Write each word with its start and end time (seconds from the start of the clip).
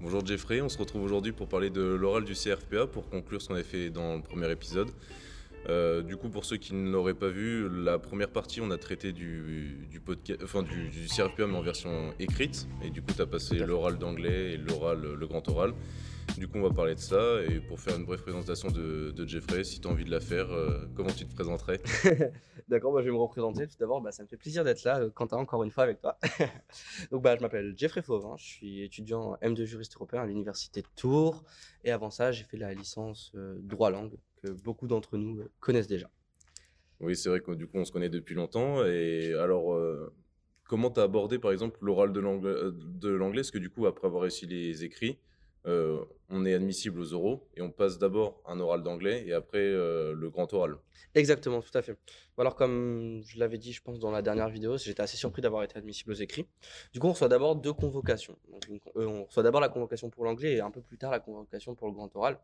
Bonjour 0.00 0.26
Jeffrey, 0.26 0.60
on 0.60 0.68
se 0.68 0.76
retrouve 0.76 1.04
aujourd'hui 1.04 1.32
pour 1.32 1.46
parler 1.48 1.70
de 1.70 1.80
l'oral 1.80 2.24
du 2.24 2.34
CRFPA 2.34 2.86
pour 2.86 3.08
conclure 3.08 3.40
ce 3.40 3.48
qu'on 3.48 3.54
avait 3.54 3.62
fait 3.62 3.90
dans 3.90 4.16
le 4.16 4.22
premier 4.22 4.50
épisode. 4.50 4.90
Euh, 5.68 6.02
du 6.02 6.16
coup, 6.16 6.28
pour 6.28 6.44
ceux 6.44 6.56
qui 6.56 6.74
ne 6.74 6.90
l'auraient 6.90 7.14
pas 7.14 7.28
vu, 7.28 7.68
la 7.68 7.98
première 7.98 8.30
partie, 8.30 8.60
on 8.60 8.70
a 8.70 8.78
traité 8.78 9.12
du, 9.12 9.86
du, 9.90 10.00
podcast, 10.00 10.40
enfin, 10.42 10.62
du, 10.62 10.88
du 10.88 11.06
CRFPA 11.06 11.46
mais 11.46 11.56
en 11.56 11.62
version 11.62 12.12
écrite. 12.18 12.68
Et 12.82 12.90
du 12.90 13.02
coup, 13.02 13.12
tu 13.14 13.22
as 13.22 13.26
passé 13.26 13.56
l'oral 13.56 13.98
d'anglais 13.98 14.52
et 14.52 14.56
l'oral, 14.56 15.00
le 15.00 15.26
grand 15.26 15.46
oral. 15.48 15.74
Du 16.38 16.48
coup, 16.48 16.58
on 16.58 16.62
va 16.62 16.74
parler 16.74 16.94
de 16.94 17.00
ça. 17.00 17.42
Et 17.48 17.60
pour 17.60 17.78
faire 17.80 17.96
une 17.96 18.04
brève 18.04 18.22
présentation 18.22 18.68
de, 18.68 19.12
de 19.12 19.26
Jeffrey, 19.26 19.62
si 19.62 19.80
tu 19.80 19.86
as 19.86 19.90
envie 19.90 20.04
de 20.04 20.10
la 20.10 20.20
faire, 20.20 20.50
euh, 20.52 20.86
comment 20.94 21.10
tu 21.10 21.26
te 21.26 21.34
présenterais? 21.34 21.80
D'accord, 22.68 22.92
bah, 22.92 23.00
je 23.00 23.06
vais 23.06 23.12
me 23.12 23.18
représenter. 23.18 23.66
Tout 23.68 23.76
d'abord, 23.78 24.00
bah, 24.00 24.10
ça 24.10 24.22
me 24.24 24.28
fait 24.28 24.36
plaisir 24.36 24.64
d'être 24.64 24.82
là, 24.84 25.00
euh, 25.00 25.10
Quentin, 25.10 25.36
encore 25.36 25.62
une 25.62 25.70
fois 25.70 25.84
avec 25.84 26.00
toi. 26.00 26.18
Donc, 27.12 27.22
bah, 27.22 27.36
je 27.36 27.40
m'appelle 27.40 27.74
Jeffrey 27.76 28.02
Fauvin. 28.02 28.34
Je 28.36 28.44
suis 28.44 28.82
étudiant 28.82 29.36
M2 29.42 29.64
juriste 29.64 29.94
européen 29.94 30.22
à 30.22 30.26
l'université 30.26 30.82
de 30.82 30.88
Tours. 30.96 31.44
Et 31.84 31.92
avant 31.92 32.10
ça, 32.10 32.32
j'ai 32.32 32.44
fait 32.44 32.56
la 32.56 32.74
licence 32.74 33.30
euh, 33.36 33.56
droit 33.60 33.90
langue 33.90 34.16
que 34.44 34.52
beaucoup 34.52 34.86
d'entre 34.86 35.16
nous 35.16 35.40
euh, 35.40 35.50
connaissent 35.60 35.86
déjà. 35.86 36.10
Oui, 37.00 37.16
c'est 37.16 37.28
vrai 37.28 37.40
que 37.40 37.52
du 37.52 37.66
coup, 37.66 37.78
on 37.78 37.84
se 37.84 37.92
connaît 37.92 38.08
depuis 38.08 38.34
longtemps. 38.34 38.84
Et 38.84 39.34
alors, 39.34 39.74
euh, 39.74 40.12
comment 40.68 40.90
tu 40.90 41.00
as 41.00 41.04
abordé, 41.04 41.38
par 41.38 41.52
exemple, 41.52 41.78
l'oral 41.80 42.12
de 42.12 42.20
l'anglais 42.20 42.50
euh, 42.50 42.72
de 42.72 43.08
l'anglais? 43.08 43.40
Parce 43.40 43.50
que 43.50 43.58
du 43.58 43.70
coup, 43.70 43.86
après 43.86 44.06
avoir 44.06 44.22
réussi 44.22 44.46
les 44.46 44.84
écrits, 44.84 45.18
euh, 45.66 46.04
on 46.28 46.44
est 46.44 46.52
admissible 46.52 47.00
aux 47.00 47.14
oraux 47.14 47.48
et 47.54 47.62
on 47.62 47.70
passe 47.70 47.98
d'abord 47.98 48.42
un 48.46 48.60
oral 48.60 48.82
d'anglais 48.82 49.24
et 49.26 49.32
après 49.32 49.58
euh, 49.58 50.12
le 50.12 50.28
grand 50.28 50.52
oral. 50.52 50.76
Exactement, 51.14 51.62
tout 51.62 51.76
à 51.76 51.80
fait. 51.80 51.96
Alors, 52.36 52.54
comme 52.54 53.22
je 53.24 53.38
l'avais 53.38 53.56
dit, 53.56 53.72
je 53.72 53.80
pense, 53.80 53.98
dans 53.98 54.10
la 54.10 54.20
dernière 54.20 54.50
vidéo, 54.50 54.76
j'étais 54.76 55.00
assez 55.00 55.16
surpris 55.16 55.40
d'avoir 55.40 55.62
été 55.62 55.76
admissible 55.78 56.10
aux 56.10 56.16
écrits. 56.16 56.46
Du 56.92 57.00
coup, 57.00 57.06
on 57.06 57.12
reçoit 57.12 57.28
d'abord 57.28 57.56
deux 57.56 57.72
convocations. 57.72 58.36
Donc, 58.50 58.66
une 58.68 58.78
euh, 58.96 59.06
on 59.06 59.24
reçoit 59.24 59.42
d'abord 59.42 59.60
la 59.60 59.68
convocation 59.68 60.10
pour 60.10 60.24
l'anglais 60.24 60.54
et 60.54 60.60
un 60.60 60.70
peu 60.70 60.82
plus 60.82 60.98
tard 60.98 61.10
la 61.10 61.20
convocation 61.20 61.74
pour 61.74 61.86
le 61.88 61.94
grand 61.94 62.14
oral. 62.14 62.38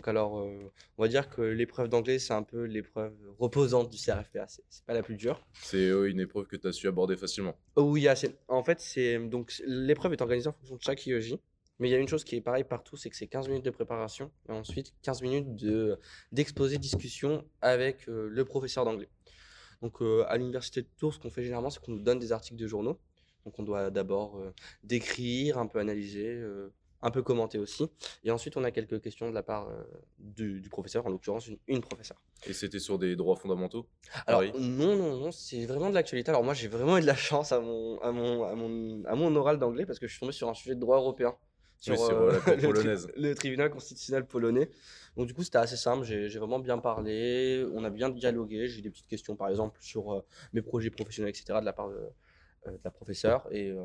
Donc, 0.00 0.08
alors, 0.08 0.38
euh, 0.38 0.72
on 0.96 1.02
va 1.02 1.08
dire 1.08 1.28
que 1.28 1.42
l'épreuve 1.42 1.90
d'anglais, 1.90 2.18
c'est 2.18 2.32
un 2.32 2.42
peu 2.42 2.62
l'épreuve 2.62 3.12
reposante 3.38 3.90
du 3.90 3.98
CRFPA. 3.98 4.46
C'est 4.48 4.62
c'est 4.70 4.82
pas 4.86 4.94
la 4.94 5.02
plus 5.02 5.14
dure. 5.14 5.46
C'est 5.60 5.76
euh, 5.76 6.08
une 6.08 6.20
épreuve 6.20 6.46
que 6.46 6.56
tu 6.56 6.66
as 6.66 6.72
su 6.72 6.88
aborder 6.88 7.18
facilement. 7.18 7.54
Oh 7.76 7.82
oui, 7.82 8.08
assez. 8.08 8.34
En 8.48 8.64
fait, 8.64 8.80
c'est 8.80 9.18
donc 9.18 9.52
l'épreuve 9.66 10.14
est 10.14 10.22
organisée 10.22 10.48
en 10.48 10.54
fonction 10.54 10.76
de 10.76 10.80
chaque 10.80 11.06
IEJ. 11.06 11.34
Mais 11.78 11.90
il 11.90 11.92
y 11.92 11.94
a 11.94 11.98
une 11.98 12.08
chose 12.08 12.24
qui 12.24 12.34
est 12.36 12.40
pareille 12.40 12.64
partout, 12.64 12.96
c'est 12.96 13.10
que 13.10 13.16
c'est 13.16 13.26
15 13.26 13.48
minutes 13.48 13.64
de 13.66 13.70
préparation 13.70 14.30
et 14.48 14.52
ensuite 14.52 14.94
15 15.02 15.20
minutes 15.20 15.54
de 15.54 15.98
d'exposé 16.32 16.78
discussion 16.78 17.44
avec 17.60 18.08
euh, 18.08 18.26
le 18.30 18.44
professeur 18.46 18.86
d'anglais. 18.86 19.10
Donc 19.82 20.00
à 20.00 20.36
l'université 20.38 20.80
de 20.80 20.88
Tours, 20.96 21.12
ce 21.12 21.18
qu'on 21.18 21.28
fait 21.28 21.42
généralement, 21.42 21.68
c'est 21.68 21.84
qu'on 21.84 21.92
nous 21.92 22.02
donne 22.02 22.18
des 22.18 22.32
articles 22.32 22.58
de 22.58 22.66
journaux. 22.66 22.98
Donc 23.44 23.58
on 23.58 23.62
doit 23.62 23.90
d'abord 23.90 24.42
décrire, 24.82 25.58
un 25.58 25.66
peu 25.66 25.78
analyser, 25.78 26.42
un 27.02 27.10
peu 27.10 27.22
commenter 27.22 27.58
aussi. 27.58 27.88
Et 28.24 28.30
ensuite, 28.30 28.56
on 28.56 28.64
a 28.64 28.70
quelques 28.70 29.00
questions 29.00 29.28
de 29.30 29.34
la 29.34 29.42
part 29.42 29.68
euh, 29.68 29.82
du, 30.18 30.60
du 30.60 30.68
professeur, 30.68 31.06
en 31.06 31.10
l'occurrence 31.10 31.46
une, 31.48 31.58
une 31.68 31.80
professeure. 31.80 32.20
Et 32.46 32.52
c'était 32.52 32.78
sur 32.78 32.98
des 32.98 33.16
droits 33.16 33.36
fondamentaux 33.36 33.86
Alors 34.26 34.42
non, 34.58 34.96
non, 34.96 35.16
non, 35.16 35.30
c'est 35.32 35.64
vraiment 35.66 35.90
de 35.90 35.94
l'actualité. 35.94 36.30
Alors 36.30 36.44
moi, 36.44 36.54
j'ai 36.54 36.68
vraiment 36.68 36.98
eu 36.98 37.00
de 37.02 37.06
la 37.06 37.14
chance 37.16 37.52
à 37.52 37.60
mon, 37.60 37.98
à 38.00 38.12
mon, 38.12 38.44
à 38.44 38.54
mon, 38.54 39.04
à 39.06 39.14
mon 39.14 39.34
oral 39.36 39.58
d'anglais 39.58 39.86
parce 39.86 39.98
que 39.98 40.06
je 40.06 40.12
suis 40.12 40.20
tombé 40.20 40.32
sur 40.32 40.48
un 40.48 40.54
sujet 40.54 40.74
de 40.74 40.80
droit 40.80 40.96
européen. 40.98 41.34
Oui, 41.88 41.96
sur, 41.96 42.10
euh, 42.12 42.32
la 42.32 42.40
Cour 42.40 42.52
le 42.56 42.58
tri- 42.58 42.66
polonaise. 42.66 43.08
le 43.16 43.34
tribunal 43.34 43.70
constitutionnel 43.70 44.26
polonais. 44.26 44.70
Donc 45.16 45.26
du 45.26 45.32
coup, 45.32 45.42
c'était 45.42 45.56
assez 45.58 45.78
simple. 45.78 46.04
J'ai 46.04 46.28
vraiment 46.38 46.58
bien 46.58 46.76
parlé. 46.76 47.66
On 47.72 47.82
a 47.84 47.88
bien 47.90 48.10
dialogué. 48.10 48.68
J'ai 48.68 48.82
des 48.82 48.90
petites 48.90 49.06
questions, 49.08 49.34
par 49.34 49.48
exemple, 49.48 49.78
sur 49.80 50.12
euh, 50.12 50.20
mes 50.52 50.60
projets 50.60 50.90
professionnels, 50.90 51.30
etc., 51.30 51.58
de 51.60 51.64
la 51.64 51.72
part 51.72 51.88
de, 51.88 51.94
euh, 52.66 52.70
de 52.72 52.80
la 52.84 52.90
professeure. 52.90 53.48
Et 53.50 53.70
euh, 53.70 53.80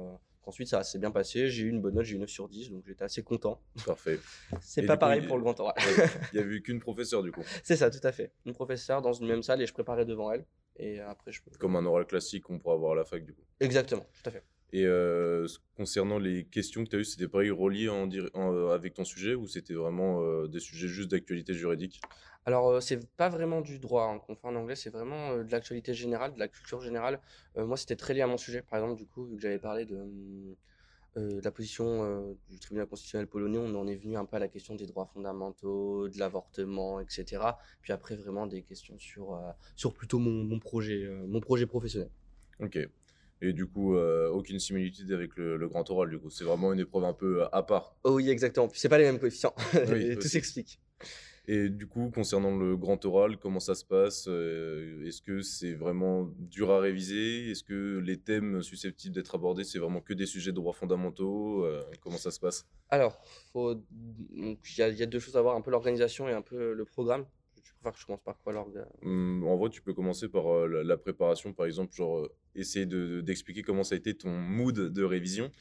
ensuite, 0.46 0.68
ça 0.68 0.84
s'est 0.84 1.00
bien 1.00 1.12
passé. 1.12 1.50
J'ai 1.50 1.64
eu 1.64 1.70
une 1.70 1.82
bonne 1.82 1.96
note. 1.96 2.06
J'ai 2.06 2.16
eu 2.16 2.20
9 2.20 2.30
sur 2.30 2.48
10. 2.48 2.72
Donc 2.72 2.84
j'étais 2.86 3.04
assez 3.04 3.24
content. 3.24 3.62
Parfait. 3.86 4.20
C'est 4.62 4.84
pas 4.84 4.96
coup, 4.96 5.00
pareil 5.02 5.22
il- 5.22 5.28
pour 5.28 5.38
le 5.38 5.44
grand 5.44 5.60
oral. 5.60 5.76
Il 6.34 6.40
y 6.40 6.44
a 6.44 6.46
eu 6.46 6.62
qu'une 6.62 6.80
professeure 6.80 7.24
du 7.24 7.32
coup. 7.32 7.44
C'est 7.64 7.76
ça, 7.76 7.90
tout 7.90 8.06
à 8.06 8.12
fait. 8.12 8.32
Une 8.46 8.54
professeure 8.54 9.02
dans 9.02 9.14
une 9.14 9.28
même 9.28 9.44
salle 9.44 9.62
et 9.62 9.66
je 9.68 9.73
préparais 9.73 10.06
devant 10.06 10.32
elle. 10.32 10.46
Et 10.78 11.00
après, 11.00 11.32
je. 11.32 11.42
Comme 11.60 11.76
un 11.76 11.86
oral 11.86 12.05
classique 12.05 12.44
qu'on 12.44 12.60
pourra 12.60 12.76
avoir 12.76 12.92
à 12.94 12.95
la 12.95 13.05
fac 13.05 13.23
du 13.26 13.34
coup. 13.34 13.44
Exactement, 13.60 14.05
tout 14.22 14.30
à 14.30 14.32
fait. 14.32 14.44
Et 14.73 14.86
euh, 14.86 15.48
concernant 15.76 16.20
les 16.20 16.45
questions 16.45 16.83
que 16.83 16.89
tu 16.89 16.95
as 16.95 16.99
eues, 16.99 17.05
c'était 17.05 17.27
pareil 17.27 17.52
relié 17.52 17.87
en, 17.89 18.08
dir- 18.08 18.30
en- 18.33 18.70
avec 18.70 18.93
ton 18.93 19.05
sujet 19.05 19.33
ou 19.36 19.48
c'était 19.48 19.73
vraiment 19.73 20.21
euh, 20.23 20.48
des 20.48 20.59
sujets 20.59 20.87
juste 20.87 21.09
d'actualité 21.11 21.53
juridique? 21.53 22.02
Alors, 22.45 22.70
euh, 22.70 22.80
c'est 22.80 23.08
pas 23.15 23.30
vraiment 23.30 23.61
du 23.61 23.80
droit 23.80 24.04
hein, 24.05 24.20
qu'on 24.20 24.36
fait 24.36 24.48
en 24.48 24.55
anglais, 24.55 24.75
c'est 24.75 24.89
vraiment 24.89 25.37
de 25.37 25.52
l'actualité 25.52 25.93
générale, 25.93 26.33
de 26.33 26.39
la 26.39 26.48
culture 26.48 26.81
générale. 26.81 27.20
Moi, 27.58 27.77
c'était 27.77 27.95
très 27.95 28.14
lié 28.14 28.21
à 28.21 28.27
mon 28.27 28.37
sujet. 28.37 28.61
Par 28.61 28.80
exemple, 28.80 28.98
du 28.99 29.08
coup, 29.08 29.25
vu 29.25 29.36
que 29.36 29.42
j'avais 29.42 29.59
parlé 29.59 29.86
de, 29.86 30.05
de 31.15 31.39
la 31.43 31.52
position 31.52 32.36
du 32.49 32.59
tribunal 32.59 32.87
constitutionnel 32.87 33.27
polonais, 33.27 33.58
on 33.58 33.73
en 33.75 33.87
est 33.87 33.95
venu 33.95 34.17
un 34.17 34.25
peu 34.25 34.36
à 34.36 34.39
la 34.39 34.48
question 34.49 34.75
des 34.75 34.86
droits 34.86 35.05
fondamentaux, 35.05 36.09
de 36.09 36.20
l'avortement, 36.20 36.99
etc. 36.99 37.58
Puis 37.81 37.93
après, 37.93 38.15
vraiment 38.15 38.48
des 38.48 38.64
questions 38.64 38.98
sur, 38.99 39.39
sur 39.75 39.93
plutôt 39.93 40.20
mon, 40.20 40.43
mon 40.43 40.59
projet, 40.59 41.08
mon 41.27 41.39
projet 41.39 41.65
professionnel. 41.65 42.11
Ok. 42.59 42.77
Et 43.42 43.54
du 43.54 43.66
coup, 43.68 43.96
euh, 43.96 44.30
aucune 44.30 44.60
similitude 44.60 45.12
avec 45.12 45.36
le, 45.36 45.58
le 45.58 45.68
grand 45.68 45.90
oral 45.92 46.10
du 46.10 46.18
coup. 46.20 46.30
C'est 46.30 46.46
vraiment 46.46 46.72
une 46.73 46.80
épreuve 46.80 47.04
un 47.04 47.14
peu 47.14 47.44
euh, 47.44 47.48
à 47.52 47.64
part. 47.64 47.96
Oh 48.04 48.12
oui, 48.14 48.30
exactement. 48.30 48.68
Puis 48.68 48.80
c'est 48.80 48.90
pas 48.90 48.98
les 48.98 49.04
mêmes 49.06 49.20
coefficients. 49.20 49.54
Oui, 49.90 50.16
tout 50.22 50.28
s'explique. 50.28 50.80
Et 51.48 51.70
du 51.70 51.86
coup, 51.86 52.10
concernant 52.10 52.58
le 52.58 52.76
grand 52.76 53.04
oral, 53.06 53.38
comment 53.38 53.60
ça 53.60 53.76
se 53.76 53.86
passe 53.86 54.26
Euh, 54.28 55.06
Est-ce 55.06 55.22
que 55.22 55.42
c'est 55.42 55.73
vraiment 55.73 56.28
dur 56.40 56.72
à 56.72 56.80
réviser? 56.80 57.52
Est-ce 57.52 57.64
que 57.64 58.00
les 58.00 58.18
thèmes 58.18 58.64
susceptibles 58.64 59.14
d'être 59.14 59.36
abordés, 59.36 59.64
c'est 59.64 59.78
vraiment 59.78 60.02
que 60.02 60.14
des 60.16 60.26
sujets 60.26 60.50
de 60.52 60.56
droits 60.56 60.73
fondamentaux 60.73 61.64
Euh, 61.66 61.84
Comment 62.02 62.17
ça 62.17 62.32
se 62.32 62.40
passe? 62.40 62.66
Alors, 62.90 63.22
y 63.54 63.60
il 64.34 64.98
y 64.98 65.04
a 65.04 65.06
deux 65.06 65.20
choses 65.20 65.38
à 65.38 65.42
voir, 65.44 65.56
un 65.56 65.62
peu 65.62 65.70
l'organisation 65.70 66.28
et 66.28 66.34
un 66.34 66.42
peu 66.42 66.73
le 66.73 66.86
programme. 66.86 67.26
Je 67.96 68.06
commence 68.06 68.22
par 68.23 68.40
quoi 68.42 68.54
l'orga 68.54 68.88
Hum, 69.04 69.44
En 69.48 69.58
vrai, 69.58 69.70
tu 69.70 69.82
peux 69.82 69.94
commencer 69.94 70.28
par 70.30 70.48
euh, 70.54 70.68
la, 70.68 70.84
la 70.84 70.98
préparation, 70.98 71.54
par 71.54 71.66
exemple, 71.66 71.94
genre 71.94 72.20
euh, 72.20 72.32
essayer 72.56 72.86
de- 72.86 73.06
de- 73.08 73.22
d'expliquer 73.22 73.62
comment 73.62 73.84
ça 73.84 73.96
a 73.96 73.98
été 73.98 74.16
ton 74.16 74.30
mood 74.32 74.76
de 74.76 75.04
révision. 75.04 75.52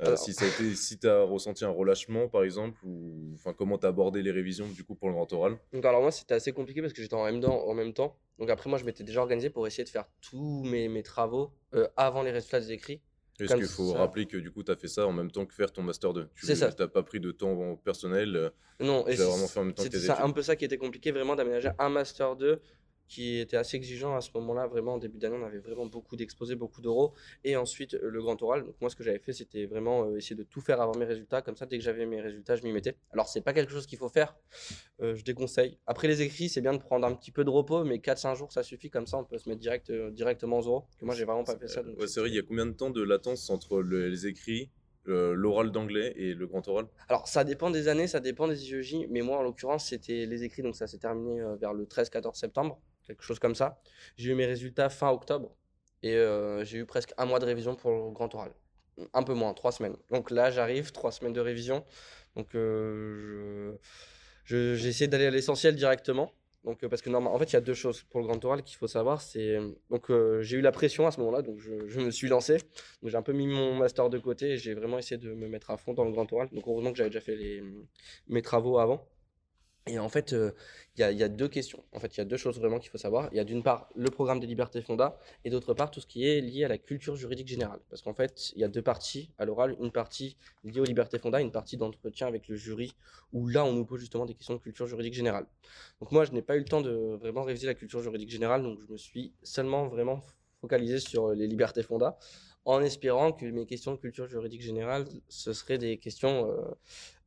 Euh, 0.00 0.06
Alors- 0.06 0.18
si 0.18 0.32
ça 0.32 0.44
a 0.44 0.48
été, 0.48 0.74
si 0.74 0.98
tu 0.98 1.08
as 1.08 1.22
ressenti 1.22 1.64
un 1.64 1.70
relâchement, 1.70 2.28
par 2.28 2.42
exemple, 2.42 2.78
ou 2.84 3.30
enfin 3.34 3.52
comment 3.52 3.78
tu 3.78 3.86
as 3.86 3.90
abordé 3.90 4.22
les 4.22 4.32
révisions 4.32 4.66
du 4.68 4.82
coup 4.84 4.94
pour 4.96 5.08
le 5.08 5.14
grand 5.14 5.32
oral. 5.32 5.56
Donc 5.72 5.84
alors 5.84 6.00
moi 6.02 6.10
c'était 6.10 6.34
assez 6.34 6.52
compliqué 6.52 6.80
parce 6.80 6.92
que 6.92 7.00
j'étais 7.00 7.14
en 7.14 7.24
même 7.24 7.40
temps, 7.40 7.64
en 7.66 7.74
même 7.74 7.92
temps. 7.92 8.16
Donc 8.40 8.50
après 8.50 8.68
moi 8.68 8.78
je 8.78 8.84
m'étais 8.84 9.04
déjà 9.04 9.20
organisé 9.20 9.50
pour 9.50 9.66
essayer 9.68 9.84
de 9.84 9.88
faire 9.88 10.06
tous 10.20 10.64
mes, 10.64 10.88
mes 10.88 11.04
travaux 11.04 11.52
euh, 11.74 11.86
avant 11.96 12.22
les 12.24 12.32
résultats 12.32 12.58
des 12.58 12.72
écrits. 12.72 13.00
Est-ce 13.40 13.54
qu'il 13.56 13.64
faut 13.66 13.92
ça. 13.92 13.98
rappeler 13.98 14.26
que 14.26 14.36
du 14.36 14.50
coup 14.52 14.62
tu 14.62 14.70
as 14.70 14.76
fait 14.76 14.86
ça 14.88 15.06
en 15.06 15.12
même 15.12 15.30
temps 15.30 15.44
que 15.44 15.54
faire 15.54 15.72
ton 15.72 15.82
master 15.82 16.12
2 16.12 16.28
Tu 16.36 16.46
C'est 16.46 16.54
ça. 16.54 16.70
n'as 16.78 16.86
pas 16.88 17.02
pris 17.02 17.18
de 17.20 17.32
temps 17.32 17.76
personnel. 17.84 18.36
euh, 18.36 18.50
Non, 18.80 19.02
Tu 19.04 19.10
l'as 19.10 19.16
c'est- 19.16 19.24
vraiment 19.24 19.48
fait 19.48 19.60
en 19.60 19.64
même 19.64 19.72
temps 19.74 19.82
que 19.82 19.88
c'était 19.88 19.98
tes 20.00 20.06
ça, 20.06 20.12
études? 20.14 20.24
un 20.26 20.30
peu 20.30 20.42
ça 20.42 20.54
qui 20.56 20.64
était 20.64 20.78
compliqué 20.78 21.10
vraiment 21.12 21.34
d'aménager 21.34 21.70
un 21.78 21.88
master 21.88 22.36
2 22.36 22.60
qui 23.08 23.38
était 23.38 23.56
assez 23.56 23.76
exigeant 23.76 24.16
à 24.16 24.20
ce 24.20 24.30
moment-là. 24.34 24.66
Vraiment 24.66 24.94
en 24.94 24.98
début 24.98 25.18
d'année 25.18 25.36
on 25.40 25.44
avait 25.44 25.58
vraiment 25.58 25.86
beaucoup 25.86 26.16
d'exposés, 26.16 26.54
beaucoup 26.54 26.80
d'euros. 26.80 27.12
Et 27.44 27.56
ensuite 27.56 27.94
euh, 27.94 28.08
le 28.10 28.20
grand 28.22 28.40
oral. 28.42 28.64
Donc 28.64 28.74
moi 28.80 28.90
ce 28.90 28.96
que 28.96 29.04
j'avais 29.04 29.18
fait 29.18 29.32
c'était 29.32 29.66
vraiment 29.66 30.06
euh, 30.06 30.16
essayer 30.16 30.36
de 30.36 30.42
tout 30.42 30.60
faire 30.60 30.80
avant 30.80 30.94
mes 30.96 31.04
résultats. 31.04 31.42
Comme 31.42 31.56
ça 31.56 31.66
dès 31.66 31.78
que 31.78 31.84
j'avais 31.84 32.06
mes 32.06 32.20
résultats 32.20 32.56
je 32.56 32.62
m'y 32.62 32.72
mettais. 32.72 32.96
Alors 33.12 33.28
c'est 33.28 33.40
pas 33.42 33.52
quelque 33.52 33.72
chose 33.72 33.86
qu'il 33.86 33.98
faut 33.98 34.08
faire. 34.08 34.36
Euh, 35.02 35.14
je 35.14 35.22
déconseille. 35.24 35.78
Après 35.86 36.08
les 36.08 36.22
écrits 36.22 36.48
c'est 36.48 36.60
bien 36.60 36.72
de 36.72 36.78
prendre 36.78 37.06
un 37.06 37.14
petit 37.14 37.30
peu 37.30 37.44
de 37.44 37.50
repos 37.50 37.84
mais 37.84 37.98
4-5 37.98 38.36
jours 38.36 38.52
ça 38.52 38.62
suffit. 38.62 38.90
Comme 38.90 39.06
ça 39.06 39.18
on 39.18 39.24
peut 39.24 39.38
se 39.38 39.48
mettre 39.48 39.60
direct, 39.60 39.90
euh, 39.90 40.10
directement 40.10 40.58
aux 40.58 40.62
euros. 40.66 40.84
Que 40.98 41.04
moi 41.04 41.14
j'ai 41.14 41.24
vraiment 41.24 41.44
pas 41.44 41.56
fait 41.58 41.68
ça. 41.68 41.82
Ouais, 41.82 42.06
c'est 42.06 42.20
vrai, 42.20 42.30
il 42.30 42.34
y 42.34 42.38
a 42.38 42.42
combien 42.42 42.66
de 42.66 42.72
temps 42.72 42.90
de 42.90 43.02
latence 43.02 43.50
entre 43.50 43.80
le- 43.80 44.08
les 44.08 44.26
écrits, 44.26 44.70
l'oral 45.06 45.70
d'anglais 45.70 46.14
et 46.16 46.32
le 46.34 46.46
grand 46.46 46.66
oral? 46.68 46.86
Alors, 47.08 47.28
ça 47.28 47.44
dépend 47.44 47.70
des 47.70 47.88
années, 47.88 48.06
ça 48.06 48.20
dépend 48.20 48.48
des 48.48 48.70
IEJ, 48.70 49.06
mais 49.10 49.20
moi, 49.20 49.38
en 49.38 49.42
l'occurrence, 49.42 49.86
c'était 49.88 50.24
les 50.24 50.44
écrits, 50.44 50.62
donc 50.62 50.76
ça 50.76 50.86
s'est 50.86 50.96
terminé 50.98 51.42
vers 51.60 51.74
le 51.74 51.84
13-14 51.84 52.34
septembre, 52.38 52.80
quelque 53.06 53.22
chose 53.22 53.38
comme 53.38 53.54
ça. 53.54 53.80
J'ai 54.16 54.32
eu 54.32 54.34
mes 54.34 54.46
résultats 54.46 54.88
fin 54.88 55.10
octobre, 55.10 55.56
et 56.02 56.14
euh, 56.16 56.64
j'ai 56.64 56.78
eu 56.78 56.86
presque 56.86 57.12
un 57.18 57.24
mois 57.26 57.38
de 57.38 57.46
révision 57.46 57.74
pour 57.76 57.90
le 57.90 58.10
grand 58.12 58.34
oral. 58.34 58.52
Un 59.12 59.22
peu 59.24 59.34
moins, 59.34 59.52
trois 59.54 59.72
semaines. 59.72 59.96
Donc 60.10 60.30
là, 60.30 60.50
j'arrive, 60.50 60.92
trois 60.92 61.10
semaines 61.12 61.32
de 61.32 61.40
révision. 61.40 61.84
Donc, 62.36 62.54
euh, 62.54 63.72
je, 64.44 64.74
je- 64.74 64.74
j'ai 64.76 64.88
essayé 64.88 65.08
d'aller 65.08 65.26
à 65.26 65.30
l'essentiel 65.30 65.74
directement. 65.76 66.30
Donc, 66.64 66.82
euh, 66.82 66.88
parce 66.88 67.02
que 67.02 67.10
normalement, 67.10 67.34
en 67.34 67.38
fait, 67.38 67.46
il 67.52 67.52
y 67.54 67.56
a 67.56 67.60
deux 67.60 67.74
choses 67.74 68.02
pour 68.04 68.20
le 68.20 68.26
grand 68.26 68.42
oral 68.44 68.62
qu'il 68.62 68.76
faut 68.76 68.86
savoir. 68.86 69.22
Donc 69.90 70.10
euh, 70.10 70.40
j'ai 70.42 70.56
eu 70.56 70.60
la 70.62 70.72
pression 70.72 71.06
à 71.06 71.10
ce 71.10 71.20
moment-là, 71.20 71.42
donc 71.42 71.58
je, 71.60 72.00
me 72.00 72.10
suis 72.10 72.28
lancé. 72.28 72.56
J'ai 73.02 73.16
un 73.16 73.22
peu 73.22 73.32
mis 73.32 73.46
mon 73.46 73.74
master 73.76 74.08
de 74.10 74.18
côté 74.18 74.52
et 74.52 74.58
j'ai 74.58 74.74
vraiment 74.74 74.98
essayé 74.98 75.18
de 75.18 75.32
me 75.34 75.48
mettre 75.48 75.70
à 75.70 75.76
fond 75.76 75.92
dans 75.92 76.04
le 76.04 76.12
grand 76.12 76.30
oral. 76.32 76.48
Donc 76.52 76.64
heureusement 76.66 76.90
que 76.92 76.96
j'avais 76.98 77.10
déjà 77.10 77.20
fait 77.20 77.62
mes 78.28 78.42
travaux 78.42 78.78
avant. 78.78 79.06
Et 79.86 79.98
en 79.98 80.08
fait, 80.08 80.32
euh, 80.32 80.52
il 80.96 81.00
y, 81.00 81.22
a, 81.22 81.28
deux 81.28 81.48
questions. 81.48 81.84
En 81.92 82.00
fait, 82.00 82.16
il 82.16 82.18
y 82.18 82.20
a 82.22 82.24
deux 82.24 82.38
choses 82.38 82.58
vraiment 82.58 82.78
qu'il 82.78 82.88
faut 82.88 82.96
savoir. 82.96 83.28
Il 83.32 83.36
y 83.36 83.40
a 83.40 83.44
d'une 83.44 83.62
part 83.62 83.90
le 83.94 84.08
programme 84.08 84.40
des 84.40 84.46
libertés 84.46 84.80
fonda 84.80 85.18
et 85.44 85.50
d'autre 85.50 85.74
part 85.74 85.90
tout 85.90 86.00
ce 86.00 86.06
qui 86.06 86.26
est 86.26 86.40
lié 86.40 86.64
à 86.64 86.68
la 86.68 86.78
culture 86.78 87.16
juridique 87.16 87.48
générale. 87.48 87.80
Parce 87.90 88.00
qu'en 88.00 88.14
fait, 88.14 88.52
il 88.56 88.62
y 88.62 88.64
a 88.64 88.68
deux 88.68 88.80
parties 88.80 89.30
à 89.36 89.44
l'oral. 89.44 89.76
Une 89.78 89.92
partie 89.92 90.38
liée 90.62 90.80
aux 90.80 90.84
libertés 90.84 91.18
fonda, 91.18 91.38
une 91.42 91.52
partie 91.52 91.76
d'entretien 91.76 92.26
avec 92.26 92.48
le 92.48 92.56
jury 92.56 92.94
où 93.34 93.46
là, 93.46 93.66
on 93.66 93.74
nous 93.74 93.84
pose 93.84 94.00
justement 94.00 94.24
des 94.24 94.32
questions 94.32 94.54
de 94.54 94.60
culture 94.60 94.86
juridique 94.86 95.12
générale. 95.12 95.44
Donc 96.00 96.12
moi, 96.12 96.24
je 96.24 96.32
n'ai 96.32 96.42
pas 96.42 96.56
eu 96.56 96.60
le 96.60 96.64
temps 96.64 96.80
de 96.80 97.18
vraiment 97.20 97.42
réviser 97.42 97.66
la 97.66 97.74
culture 97.74 98.00
juridique 98.00 98.30
générale, 98.30 98.62
donc 98.62 98.78
je 98.80 98.90
me 98.90 98.96
suis 98.96 99.34
seulement 99.42 99.88
vraiment 99.88 100.22
focalisé 100.62 100.98
sur 100.98 101.32
les 101.32 101.46
libertés 101.46 101.82
fonda 101.82 102.16
en 102.64 102.80
espérant 102.80 103.32
que 103.32 103.44
mes 103.44 103.66
questions 103.66 103.92
de 103.92 103.98
culture 103.98 104.26
juridique 104.26 104.62
générale, 104.62 105.04
ce 105.28 105.52
seraient 105.52 105.76
des 105.76 105.98
questions 105.98 106.48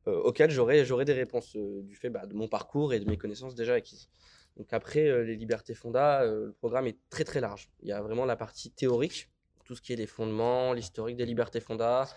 auxquelles 0.08 0.50
j'aurais 0.50 1.04
des 1.04 1.12
réponses 1.12 1.56
du 1.56 1.94
fait 1.94 2.10
bah, 2.10 2.26
de 2.26 2.34
mon 2.34 2.48
parcours 2.48 2.92
et 2.92 3.00
de 3.00 3.08
mes 3.08 3.16
connaissances 3.16 3.54
déjà 3.54 3.74
acquises. 3.74 4.08
Donc 4.56 4.72
après, 4.72 5.24
les 5.24 5.36
libertés 5.36 5.74
fonda, 5.74 6.24
le 6.24 6.52
programme 6.58 6.86
est 6.86 6.98
très 7.10 7.24
très 7.24 7.40
large. 7.40 7.70
Il 7.80 7.88
y 7.88 7.92
a 7.92 8.02
vraiment 8.02 8.24
la 8.24 8.36
partie 8.36 8.72
théorique, 8.72 9.30
tout 9.64 9.76
ce 9.76 9.82
qui 9.82 9.92
est 9.92 9.96
les 9.96 10.06
fondements, 10.06 10.72
l'historique 10.72 11.16
des 11.16 11.26
libertés 11.26 11.60
fonda, 11.60 12.08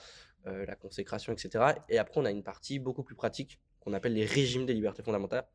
la 0.46 0.76
consécration, 0.76 1.34
etc. 1.34 1.76
Et 1.88 2.00
après, 2.00 2.20
on 2.20 2.26
a 2.26 2.32
une 2.32 2.44
partie 2.44 2.80
beaucoup 2.80 3.04
plus 3.04 3.16
pratique 3.16 3.60
qu'on 3.80 3.94
appelle 3.94 4.14
les 4.14 4.26
régimes 4.26 4.66
des 4.66 4.74
libertés 4.74 5.04
fondamentales. 5.04 5.46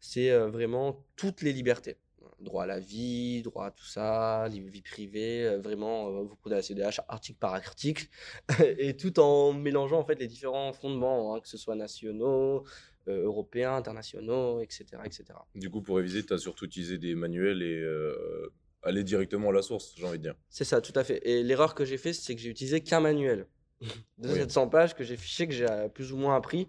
C'est 0.00 0.30
vraiment 0.46 1.04
toutes 1.16 1.42
les 1.42 1.52
libertés 1.52 1.96
droit 2.42 2.64
à 2.64 2.66
la 2.66 2.80
vie, 2.80 3.42
droit 3.42 3.66
à 3.66 3.70
tout 3.70 3.84
ça, 3.84 4.46
vie 4.48 4.82
privée, 4.82 5.46
euh, 5.46 5.58
vraiment, 5.58 6.08
euh, 6.08 6.22
vous 6.22 6.36
prenez 6.36 6.56
la 6.56 6.62
CDH 6.62 7.00
article 7.08 7.38
par 7.38 7.54
article, 7.54 8.08
et 8.78 8.96
tout 8.96 9.18
en 9.20 9.52
mélangeant 9.52 9.98
en 9.98 10.04
fait 10.04 10.16
les 10.16 10.26
différents 10.26 10.72
fondements, 10.72 11.34
hein, 11.34 11.40
que 11.40 11.48
ce 11.48 11.56
soit 11.56 11.74
nationaux, 11.74 12.64
euh, 13.08 13.24
européens, 13.24 13.74
internationaux, 13.74 14.60
etc., 14.60 14.84
etc. 15.04 15.24
Du 15.54 15.70
coup, 15.70 15.82
pour 15.82 15.96
réviser, 15.96 16.24
tu 16.24 16.32
as 16.32 16.38
surtout 16.38 16.66
utilisé 16.66 16.98
des 16.98 17.14
manuels 17.14 17.62
et 17.62 17.82
aller 18.84 19.04
directement 19.04 19.50
à 19.50 19.52
la 19.52 19.62
source, 19.62 19.94
j'ai 19.96 20.04
envie 20.04 20.18
de 20.18 20.24
dire. 20.24 20.34
C'est 20.48 20.64
ça, 20.64 20.80
tout 20.80 20.92
à 20.96 21.04
fait. 21.04 21.20
Et 21.28 21.42
l'erreur 21.42 21.74
que 21.74 21.84
j'ai 21.84 21.98
fait, 21.98 22.12
c'est 22.12 22.34
que 22.34 22.40
j'ai 22.40 22.50
utilisé 22.50 22.80
qu'un 22.80 23.00
manuel 23.00 23.46
de 24.18 24.28
700 24.28 24.68
pages 24.68 24.94
que 24.94 25.04
j'ai 25.04 25.16
fiché, 25.16 25.46
que 25.46 25.54
j'ai 25.54 25.66
plus 25.94 26.12
ou 26.12 26.16
moins 26.16 26.36
appris. 26.36 26.68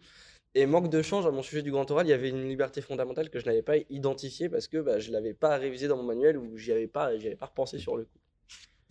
Et 0.55 0.65
manque 0.67 0.89
de 0.89 1.01
change 1.01 1.25
à 1.25 1.31
mon 1.31 1.41
sujet 1.41 1.63
du 1.63 1.71
grand 1.71 1.89
oral, 1.89 2.05
il 2.05 2.11
y 2.11 2.13
avait 2.13 2.29
une 2.29 2.47
liberté 2.47 2.81
fondamentale 2.81 3.29
que 3.29 3.39
je 3.39 3.45
n'avais 3.45 3.63
pas 3.63 3.77
identifiée 3.89 4.49
parce 4.49 4.67
que 4.67 4.77
bah, 4.77 4.99
je 4.99 5.07
ne 5.09 5.13
l'avais 5.13 5.33
pas 5.33 5.57
révisé 5.57 5.87
dans 5.87 5.97
mon 5.97 6.03
manuel 6.03 6.37
ou 6.37 6.57
j'y 6.57 6.71
avais 6.71 6.87
pas, 6.87 7.05
avais 7.05 7.35
pas 7.35 7.47
repensé 7.47 7.79
sur 7.79 7.97
le 7.97 8.05
coup. 8.05 8.19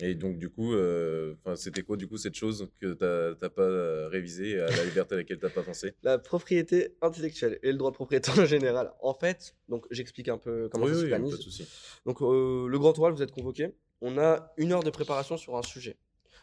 Et 0.00 0.16
donc, 0.16 0.38
du 0.38 0.48
coup, 0.48 0.74
euh, 0.74 1.36
c'était 1.54 1.82
quoi, 1.82 1.96
du 1.96 2.08
coup, 2.08 2.16
cette 2.16 2.34
chose 2.34 2.68
que 2.80 2.94
tu 2.94 3.44
n'as 3.44 3.50
pas 3.50 3.62
euh, 3.62 4.08
révisée 4.08 4.58
à 4.58 4.66
la 4.66 4.84
liberté 4.84 5.14
à 5.14 5.18
laquelle 5.18 5.38
tu 5.38 5.44
n'as 5.44 5.50
pas 5.50 5.62
pensé? 5.62 5.94
La 6.02 6.18
propriété 6.18 6.96
intellectuelle 7.02 7.60
et 7.62 7.70
le 7.70 7.78
droit 7.78 7.92
de 7.92 7.94
propriété 7.94 8.32
en 8.32 8.44
général. 8.44 8.92
En 9.00 9.14
fait, 9.14 9.54
donc 9.68 9.86
j'explique 9.92 10.28
un 10.28 10.38
peu 10.38 10.68
comment 10.72 10.88
ça 10.88 10.94
se 10.94 11.00
s'organise. 11.02 11.68
Donc, 12.04 12.20
euh, 12.20 12.66
le 12.66 12.78
grand 12.80 12.98
oral, 12.98 13.12
vous 13.12 13.22
êtes 13.22 13.30
convoqué. 13.30 13.76
On 14.00 14.18
a 14.18 14.52
une 14.56 14.72
heure 14.72 14.82
de 14.82 14.90
préparation 14.90 15.36
sur 15.36 15.56
un 15.56 15.62
sujet. 15.62 15.96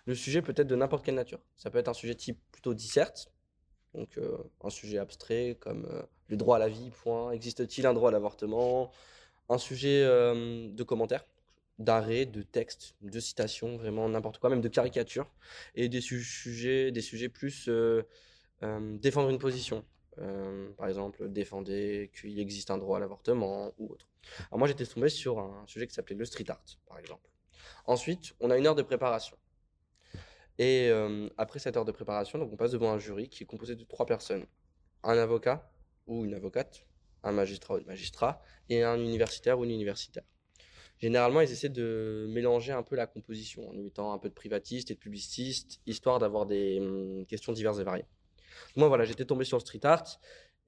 Le 0.06 0.16
sujet 0.16 0.42
peut 0.42 0.54
être 0.56 0.68
de 0.68 0.75
n'importe 0.77 1.04
quelle 1.04 1.16
nature. 1.16 1.42
Ça 1.57 1.69
peut 1.69 1.80
être 1.80 1.89
un 1.89 1.94
sujet 1.94 2.16
type 2.16 2.39
plutôt 2.54 2.74
disserte, 2.74 3.30
donc 3.94 4.18
euh, 4.18 4.38
un 4.64 4.70
sujet 4.70 4.98
abstrait 4.98 5.58
comme 5.60 5.86
euh, 5.92 6.02
le 6.28 6.38
droit 6.38 6.58
à 6.58 6.60
la 6.60 6.70
vie, 6.70 6.92
point. 6.92 7.32
Existe-t-il 7.32 7.88
un 7.88 7.94
droit 7.94 8.10
à 8.10 8.12
l'avortement? 8.12 8.92
Un 9.50 9.58
sujet 9.58 10.04
euh, 10.04 10.70
de 10.70 10.84
commentaires, 10.84 11.26
d'arrêt, 11.80 12.26
de 12.26 12.44
texte, 12.44 12.96
de 13.02 13.20
citation, 13.20 13.78
vraiment 13.78 14.08
n'importe 14.08 14.38
quoi, 14.38 14.50
même 14.50 14.62
de 14.62 14.68
caricature. 14.68 15.28
Et 15.76 15.90
des 15.90 16.02
sujets, 16.02 16.92
des 16.92 17.02
sujets 17.02 17.30
plus 17.30 17.70
défendre 18.62 19.30
une 19.30 19.40
position. 19.40 19.84
par 20.78 20.88
exemple, 20.88 21.30
défendre 21.30 21.72
qu'il 22.08 22.40
existe 22.40 22.70
un 22.72 22.78
droit 22.78 22.98
à 22.98 23.00
l'avortement 23.00 23.74
ou 23.80 23.92
autre. 23.92 24.06
Alors 24.50 24.60
moi 24.60 24.68
j'étais 24.68 24.86
tombé 24.86 25.10
sur 25.10 25.40
un 25.40 25.66
sujet 25.66 25.88
qui 25.88 25.94
s'appelait 25.94 26.16
le 26.16 26.26
street 26.26 26.46
art, 26.50 26.62
par 26.86 27.00
exemple. 27.00 27.28
Ensuite, 27.86 28.36
on 28.40 28.52
a 28.52 28.58
une 28.58 28.68
heure 28.68 28.76
de 28.76 28.84
préparation. 28.84 29.36
Et 30.60 30.92
après 31.38 31.58
cette 31.58 31.78
heure 31.78 31.86
de 31.86 31.92
préparation, 31.92 32.38
donc 32.38 32.52
on 32.54 32.58
passe 32.58 32.72
devant 32.72 32.92
un 32.92 33.00
jury 33.00 33.30
qui 33.30 33.44
est 33.44 33.48
composé 33.48 33.76
de 33.76 33.84
trois 33.86 34.06
personnes. 34.06 34.46
Un 35.04 35.18
avocat 35.18 35.72
ou 36.06 36.26
une 36.26 36.34
avocate, 36.34 36.86
un 37.24 37.32
magistrat 37.32 37.76
ou 37.76 37.78
une 37.78 37.88
magistrat, 37.88 38.42
et 38.68 38.84
un 38.84 39.00
universitaire 39.00 39.58
ou 39.58 39.64
une 39.64 39.72
universitaire. 39.72 40.24
Généralement, 41.00 41.40
ils 41.40 41.50
essaient 41.50 41.70
de 41.70 42.28
mélanger 42.30 42.74
un 42.74 42.84
peu 42.84 42.98
la 42.98 43.08
composition 43.08 43.70
en 43.70 43.74
y 43.74 43.82
mettant 43.82 44.12
un 44.12 44.18
peu 44.18 44.28
de 44.28 44.34
privatiste 44.34 44.92
et 44.92 44.96
de 44.96 45.00
publiciste, 45.00 45.80
histoire 45.86 46.20
d'avoir 46.20 46.46
des 46.46 46.82
mmh, 46.82 47.26
questions 47.26 47.54
diverses 47.54 47.80
et 47.80 47.84
variées. 47.84 48.06
Moi, 48.76 48.90
voilà, 48.90 49.06
j'étais 49.06 49.24
tombé 49.24 49.46
sur 49.46 49.56
le 49.56 49.62
street 49.62 49.80
art 49.84 50.20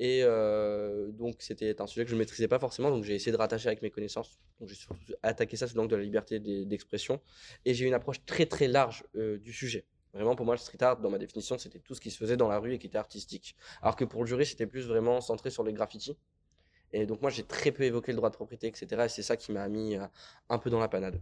et 0.03 0.21
euh, 0.23 1.11
donc, 1.11 1.35
c'était 1.43 1.79
un 1.79 1.85
sujet 1.85 2.05
que 2.05 2.09
je 2.09 2.15
ne 2.15 2.19
maîtrisais 2.19 2.47
pas 2.47 2.57
forcément, 2.57 2.89
donc 2.89 3.03
j'ai 3.03 3.13
essayé 3.13 3.31
de 3.31 3.37
rattacher 3.37 3.67
avec 3.67 3.83
mes 3.83 3.91
connaissances. 3.91 4.39
Donc, 4.59 4.67
j'ai 4.67 4.73
surtout 4.73 5.13
attaqué 5.21 5.55
ça 5.57 5.67
sous 5.67 5.77
l'angle 5.77 5.91
de 5.91 5.95
la 5.95 6.01
liberté 6.01 6.39
d'expression. 6.39 7.21
Et 7.65 7.75
j'ai 7.75 7.85
une 7.85 7.93
approche 7.93 8.25
très 8.25 8.47
très 8.47 8.67
large 8.67 9.03
euh, 9.15 9.37
du 9.37 9.53
sujet. 9.53 9.85
Vraiment, 10.15 10.35
pour 10.35 10.47
moi, 10.47 10.55
le 10.55 10.59
street 10.59 10.81
art, 10.81 10.99
dans 10.99 11.11
ma 11.11 11.19
définition, 11.19 11.59
c'était 11.59 11.77
tout 11.77 11.93
ce 11.93 12.01
qui 12.01 12.09
se 12.09 12.17
faisait 12.17 12.35
dans 12.35 12.47
la 12.47 12.57
rue 12.57 12.73
et 12.73 12.79
qui 12.79 12.87
était 12.87 12.97
artistique. 12.97 13.55
Alors 13.83 13.95
que 13.95 14.03
pour 14.03 14.23
le 14.23 14.27
jury, 14.27 14.43
c'était 14.43 14.65
plus 14.65 14.87
vraiment 14.87 15.21
centré 15.21 15.51
sur 15.51 15.63
les 15.63 15.71
graffitis. 15.71 16.17
Et 16.93 17.05
donc, 17.05 17.21
moi, 17.21 17.29
j'ai 17.29 17.43
très 17.43 17.71
peu 17.71 17.83
évoqué 17.83 18.11
le 18.11 18.15
droit 18.15 18.31
de 18.31 18.35
propriété, 18.35 18.65
etc. 18.65 19.03
Et 19.05 19.07
c'est 19.07 19.21
ça 19.21 19.37
qui 19.37 19.51
m'a 19.51 19.69
mis 19.69 19.97
euh, 19.97 20.07
un 20.49 20.57
peu 20.57 20.71
dans 20.71 20.79
la 20.79 20.87
panade. 20.87 21.21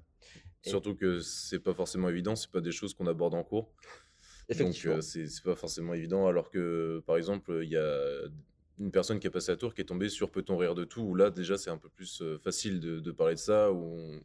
Surtout 0.61 0.95
que 0.95 1.19
c'est 1.19 1.59
pas 1.59 1.73
forcément 1.73 2.07
évident, 2.07 2.37
c'est 2.37 2.49
pas 2.49 2.61
des 2.61 2.71
choses 2.71 2.93
qu'on 2.93 3.07
aborde 3.07 3.33
en 3.33 3.43
cours. 3.43 3.73
Effectivement. 4.47 4.93
Donc, 4.93 5.03
c'est 5.03 5.43
pas 5.43 5.55
forcément 5.55 5.93
évident. 5.93 6.27
Alors 6.27 6.49
que, 6.49 7.03
par 7.05 7.17
exemple, 7.17 7.59
il 7.61 7.69
y 7.71 7.77
a 7.77 8.29
une 8.79 8.91
personne 8.91 9.19
qui 9.19 9.27
est 9.27 9.31
passée 9.31 9.51
à 9.51 9.57
tour 9.57 9.73
qui 9.73 9.81
est 9.81 9.85
tombée 9.85 10.09
sur 10.09 10.31
Peut-on 10.31 10.57
rire 10.57 10.75
de 10.75 10.85
tout 10.85 11.01
Où 11.01 11.15
là, 11.15 11.29
déjà, 11.29 11.57
c'est 11.57 11.69
un 11.69 11.77
peu 11.77 11.89
plus 11.89 12.21
euh, 12.21 12.37
facile 12.37 12.79
de, 12.79 13.11
parler 13.11 13.35
de 13.35 13.39
ça, 13.39 13.71
où 13.71 14.21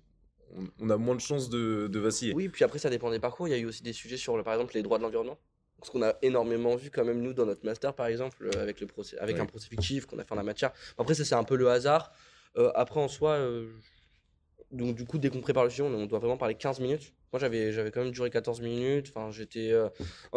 on, 0.80 0.90
a 0.90 0.96
moins 0.96 1.16
de 1.16 1.20
chances 1.20 1.48
de, 1.48 1.98
vaciller. 1.98 2.32
Oui, 2.34 2.48
puis 2.48 2.64
après, 2.64 2.78
ça 2.78 2.90
dépend 2.90 3.10
des 3.10 3.18
parcours. 3.18 3.48
Il 3.48 3.50
y 3.50 3.54
a 3.54 3.58
eu 3.58 3.66
aussi 3.66 3.82
des 3.82 3.92
sujets 3.92 4.16
sur, 4.16 4.42
par 4.44 4.54
exemple, 4.54 4.74
les 4.74 4.82
droits 4.82 4.98
de 4.98 5.02
l'environnement. 5.02 5.38
Ce 5.82 5.90
qu'on 5.90 6.02
a 6.02 6.14
énormément 6.22 6.76
vu 6.76 6.90
quand 6.90 7.04
même, 7.04 7.20
nous, 7.20 7.34
dans 7.34 7.46
notre 7.46 7.64
master, 7.64 7.94
par 7.94 8.06
exemple, 8.06 8.48
euh, 8.54 8.62
avec, 8.62 8.80
le 8.80 8.86
procès, 8.86 9.18
avec 9.18 9.38
un 9.38 9.46
procès 9.46 9.68
fictif 9.68 10.06
qu'on 10.06 10.18
a 10.18 10.24
fait 10.24 10.32
en 10.32 10.36
la 10.36 10.44
matière. 10.44 10.72
Après, 10.96 11.14
ça, 11.14 11.24
c'est 11.24 11.34
un 11.34 11.44
peu 11.44 11.56
le 11.56 11.68
hasard. 11.68 12.12
Euh, 12.56 12.70
après, 12.74 13.00
en 13.00 13.08
soi, 13.08 13.38
donc 14.70 14.94
du 14.94 15.04
coup, 15.04 15.18
dès 15.18 15.30
qu'on 15.30 15.40
prépare 15.40 15.64
le 15.64 15.70
sujet, 15.70 15.82
on 15.82 16.06
doit 16.06 16.20
vraiment 16.20 16.36
parler 16.36 16.54
15 16.54 16.80
minutes. 16.80 17.12
Moi, 17.34 17.40
j'avais, 17.40 17.72
j'avais 17.72 17.90
quand 17.90 18.04
même 18.04 18.12
duré 18.12 18.30
14 18.30 18.60
minutes. 18.60 19.12
Enfin, 19.12 19.32
j'étais, 19.32 19.72
euh, 19.72 19.88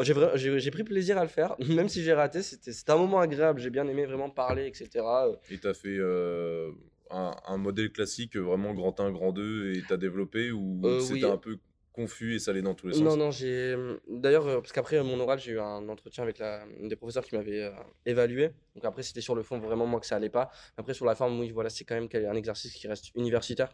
j'ai, 0.02 0.60
j'ai, 0.60 0.72
pris 0.72 0.84
plaisir 0.84 1.20
à 1.20 1.22
le 1.22 1.30
faire, 1.30 1.56
même 1.70 1.90
si 1.90 2.02
j'ai 2.02 2.14
raté. 2.14 2.42
C'était, 2.42 2.74
c'était 2.74 2.92
un 2.92 2.98
moment 2.98 3.20
agréable. 3.20 3.60
J'ai 3.60 3.70
bien 3.70 3.88
aimé 3.88 4.08
vraiment 4.08 4.32
parler, 4.32 4.66
etc. 4.66 5.06
Et 5.52 5.60
tu 5.60 5.68
as 5.68 5.76
fait 5.76 5.96
euh, 6.00 6.72
un, 7.12 7.58
modèle 7.58 7.92
classique, 7.92 8.36
vraiment 8.36 8.74
grand 8.74 9.00
1, 9.00 9.12
grand 9.12 9.32
2, 9.32 9.74
et 9.76 9.84
tu 9.88 9.94
as 9.94 9.98
développé 9.98 10.50
ou 10.50 10.82
euh, 10.86 11.00
c'était 11.00 11.26
un 11.26 11.38
peu 11.38 11.60
confus 11.94 12.34
et 12.34 12.40
ça 12.40 12.50
allait 12.50 12.64
dans 12.64 12.74
tous 12.74 12.88
les 12.88 12.94
sens? 12.94 13.04
Non, 13.04 13.16
non, 13.16 13.30
j'ai. 13.30 13.76
D'ailleurs, 14.10 14.46
parce 14.64 14.72
qu'après 14.72 15.00
mon 15.04 15.20
oral, 15.20 15.38
j'ai 15.38 15.52
eu 15.52 15.60
un 15.60 15.88
entretien 15.90 16.24
avec 16.24 16.40
la... 16.40 16.66
des 16.82 16.96
professeurs 16.96 17.26
qui 17.26 17.36
m'avaient 17.36 17.72
évalué. 18.08 18.50
Donc 18.74 18.86
après, 18.86 19.04
c'était 19.04 19.22
sur 19.22 19.36
le 19.36 19.44
fond 19.44 19.60
vraiment 19.60 19.86
moi 19.86 20.00
que 20.00 20.08
ça 20.08 20.16
allait 20.16 20.30
pas. 20.30 20.50
Après, 20.78 20.96
sur 20.96 21.06
la 21.06 21.14
forme, 21.14 21.40
oui, 21.40 21.52
voilà, 21.52 21.70
c'est 21.70 21.84
quand 21.84 21.94
même 21.94 22.10
un 22.12 22.36
exercice 22.36 22.74
qui 22.74 22.88
reste 22.88 23.12
universitaire. 23.14 23.70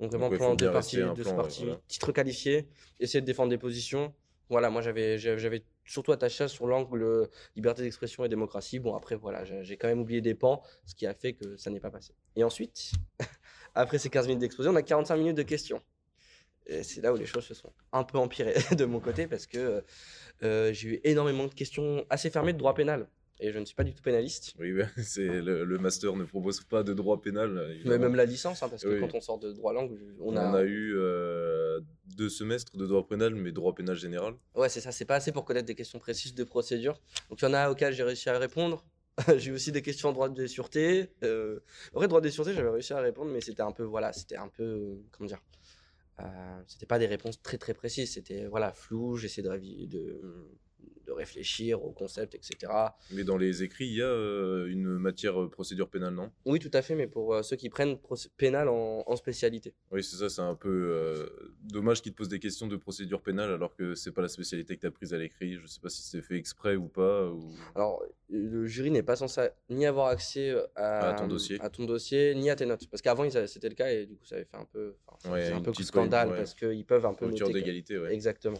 Donc 0.00 0.10
vraiment 0.10 0.28
plan 0.30 0.54
de 0.54 0.68
partie, 0.68 0.96
de 0.96 1.22
partie, 1.22 1.66
titre 1.88 2.12
qualifié, 2.12 2.68
essayer 3.00 3.20
de 3.20 3.26
défendre 3.26 3.50
des 3.50 3.58
positions. 3.58 4.12
Voilà, 4.48 4.70
moi 4.70 4.82
j'avais 4.82 5.18
j'avais 5.18 5.64
surtout 5.84 6.12
attaché 6.12 6.48
sur 6.48 6.66
l'angle 6.66 7.02
euh, 7.02 7.26
liberté 7.56 7.82
d'expression 7.82 8.24
et 8.24 8.28
démocratie. 8.28 8.78
Bon 8.78 8.94
après 8.94 9.16
voilà, 9.16 9.44
j'ai 9.44 9.76
quand 9.76 9.88
même 9.88 10.00
oublié 10.00 10.20
des 10.20 10.34
pans, 10.34 10.62
ce 10.84 10.94
qui 10.94 11.06
a 11.06 11.14
fait 11.14 11.32
que 11.32 11.56
ça 11.56 11.70
n'est 11.70 11.80
pas 11.80 11.90
passé. 11.90 12.14
Et 12.36 12.44
ensuite, 12.44 12.92
après 13.74 13.98
ces 13.98 14.10
15 14.10 14.26
minutes 14.26 14.40
d'exposé, 14.40 14.68
on 14.68 14.76
a 14.76 14.82
45 14.82 15.16
minutes 15.16 15.36
de 15.36 15.42
questions. 15.42 15.80
Et 16.66 16.82
c'est 16.82 17.00
là 17.00 17.12
où 17.12 17.16
les 17.16 17.26
choses 17.26 17.44
se 17.44 17.54
sont 17.54 17.72
un 17.92 18.04
peu 18.04 18.18
empirées 18.18 18.54
de 18.76 18.84
mon 18.84 19.00
côté 19.00 19.26
parce 19.26 19.46
que 19.46 19.84
euh, 20.42 20.72
j'ai 20.72 20.88
eu 20.88 21.00
énormément 21.04 21.46
de 21.46 21.54
questions 21.54 22.04
assez 22.10 22.28
fermées 22.28 22.52
de 22.52 22.58
droit 22.58 22.74
pénal 22.74 23.08
et 23.38 23.52
je 23.52 23.58
ne 23.58 23.64
suis 23.64 23.74
pas 23.74 23.84
du 23.84 23.92
tout 23.92 24.02
pénaliste. 24.02 24.54
Oui, 24.58 24.72
c'est 25.02 25.40
le, 25.40 25.78
master 25.78 26.16
ne 26.16 26.24
propose 26.24 26.62
pas 26.62 26.82
de 26.82 26.94
droit 26.94 27.20
pénal. 27.20 27.78
Mais 27.84 27.98
même 27.98 28.14
la 28.14 28.24
licence, 28.24 28.62
hein, 28.62 28.68
parce 28.68 28.82
que 28.82 29.00
quand 29.00 29.14
on 29.14 29.20
sort 29.20 29.38
de 29.38 29.52
droit 29.52 29.72
langue, 29.72 29.96
on, 30.20 30.36
a... 30.36 30.62
eu 30.62 30.94
euh, 30.96 31.80
deux 32.16 32.28
semestres 32.28 32.76
de 32.76 32.86
droit 32.86 33.06
pénal, 33.06 33.34
mais 33.34 33.52
droit 33.52 33.74
pénal 33.74 33.96
général. 33.96 34.34
Ouais, 34.54 34.68
c'est 34.68 34.80
ça, 34.80 34.92
c'est 34.92 35.04
pas 35.04 35.16
assez 35.16 35.32
pour 35.32 35.44
connaître 35.44 35.66
des 35.66 35.74
questions 35.74 35.98
précises 35.98 36.34
de 36.34 36.44
procédure. 36.44 37.00
Donc 37.30 37.40
il 37.40 37.44
y 37.44 37.48
en 37.48 37.54
a 37.54 37.70
auxquelles 37.70 37.94
j'ai 37.94 38.04
réussi 38.04 38.28
à 38.28 38.38
répondre. 38.38 38.84
j'ai 39.38 39.50
aussi 39.50 39.72
des 39.72 39.82
questions 39.82 40.10
en 40.10 40.12
droit 40.12 40.28
de 40.28 40.46
sûreté. 40.46 41.10
Euh... 41.22 41.60
vrai, 41.92 42.06
droit 42.08 42.20
de 42.20 42.28
sûreté, 42.28 42.52
j'avais 42.52 42.70
réussi 42.70 42.92
à 42.92 43.00
répondre, 43.00 43.30
mais 43.30 43.40
c'était 43.40 43.62
un 43.62 43.72
peu, 43.72 43.82
voilà, 43.82 44.12
c'était 44.12 44.36
un 44.36 44.48
peu, 44.48 44.98
comment 45.10 45.28
dire, 45.28 45.40
euh, 46.20 46.62
c'était 46.66 46.86
pas 46.86 46.98
des 46.98 47.06
réponses 47.06 47.40
très 47.42 47.58
très 47.58 47.74
précises, 47.74 48.14
c'était 48.14 48.46
voilà 48.46 48.72
flou. 48.72 49.16
J'essaie 49.16 49.42
de, 49.42 49.50
de 49.86 50.20
de 51.06 51.12
réfléchir 51.12 51.82
au 51.84 51.92
concept, 51.92 52.34
etc. 52.34 52.72
Mais 53.12 53.24
dans 53.24 53.36
les 53.36 53.62
écrits, 53.62 53.86
il 53.86 53.94
y 53.94 54.02
a 54.02 54.06
euh, 54.06 54.66
une 54.66 54.98
matière 54.98 55.40
euh, 55.40 55.48
procédure 55.48 55.88
pénale, 55.88 56.14
non? 56.14 56.30
Oui, 56.44 56.58
tout 56.58 56.70
à 56.72 56.82
fait, 56.82 56.94
mais 56.94 57.06
pour 57.06 57.34
euh, 57.34 57.42
ceux 57.42 57.56
qui 57.56 57.70
prennent 57.70 57.96
pénal 58.36 58.68
en, 58.68 59.16
spécialité. 59.16 59.72
Oui, 59.90 60.04
c'est 60.04 60.16
ça, 60.16 60.28
c'est 60.28 60.42
un 60.42 60.54
peu 60.54 61.26
dommage 61.62 62.02
qu'ils 62.02 62.12
te 62.12 62.18
posent 62.18 62.28
des 62.28 62.38
questions 62.38 62.66
de 62.66 62.76
procédure 62.76 63.22
pénale 63.22 63.50
alors 63.50 63.74
que 63.74 63.94
c'est 63.94 64.12
pas 64.12 64.20
la 64.20 64.28
spécialité 64.28 64.76
que 64.76 64.82
tu 64.82 64.86
as 64.86 64.90
prise 64.90 65.14
à 65.14 65.18
l'écrit. 65.18 65.54
Je 65.54 65.66
sais 65.66 65.80
pas 65.80 65.88
si 65.88 66.02
c'est 66.02 66.20
fait 66.20 66.36
exprès 66.36 66.76
ou 66.76 66.88
pas. 66.88 67.28
Ou... 67.30 67.50
Alors, 67.74 68.02
le 68.28 68.66
jury 68.66 68.90
n'est 68.90 69.02
pas 69.02 69.16
censé 69.16 69.48
ni 69.70 69.86
avoir 69.86 70.08
accès 70.08 70.54
à, 70.74 71.14
ton 71.18 71.28
dossier. 71.28 71.58
à 71.60 71.70
ton 71.70 71.84
dossier, 71.84 72.34
ni 72.34 72.50
à 72.50 72.56
tes 72.56 72.66
notes. 72.66 72.88
Parce 72.90 73.00
qu'avant, 73.00 73.28
c'était 73.46 73.70
le 73.70 73.74
cas 73.74 73.90
et 73.90 74.04
du 74.04 74.16
coup, 74.16 74.26
ça 74.26 74.34
avait 74.34 74.44
fait 74.44 74.56
un 74.56 74.66
peu, 74.66 74.96
un 75.24 75.62
peu 75.62 75.72
scandale 75.82 76.28
parce 76.28 76.54
qu'ils 76.54 76.84
peuvent 76.84 77.06
un 77.06 77.14
peu. 77.14 77.26
Noter 77.26 77.52
d'égalité, 77.52 77.98
ouais. 77.98 78.12
Exactement. 78.12 78.58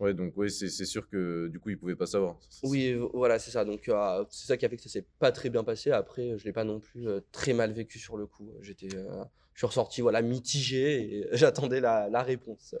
Ouais, 0.00 0.14
donc 0.14 0.36
ouais, 0.36 0.48
c'est 0.48 0.68
sûr 0.68 1.08
que 1.08 1.48
du 1.48 1.58
coup, 1.58 1.70
ils 1.70 1.78
pouvaient 1.78 1.96
pas 1.96 2.06
savoir. 2.06 2.38
Oui, 2.62 2.94
voilà, 3.14 3.40
c'est 3.40 3.50
ça. 3.50 3.64
Donc 3.64 3.88
euh, 3.88 4.24
c'est 4.30 4.46
ça 4.46 4.56
qui 4.56 4.64
a 4.64 4.68
fait 4.68 4.76
que 4.76 4.82
ça 4.82 4.88
s'est 4.88 5.06
pas 5.18 5.32
très 5.32 5.50
bien 5.50 5.64
passé. 5.64 5.90
Après, 5.90 6.38
je 6.38 6.44
l'ai 6.44 6.52
pas 6.52 6.64
non 6.64 6.78
plus 6.78 7.08
euh, 7.08 7.20
très 7.32 7.52
mal 7.52 7.72
vécu 7.72 7.98
sur 7.98 8.16
le 8.16 8.26
coup. 8.26 8.52
J'étais, 8.60 8.94
euh, 8.94 9.24
je 9.54 9.60
suis 9.60 9.66
ressorti 9.66 10.00
voilà 10.00 10.22
mitigé 10.22 11.18
et 11.18 11.28
j'attendais 11.32 11.80
la, 11.80 12.08
la, 12.08 12.22
réponse. 12.22 12.76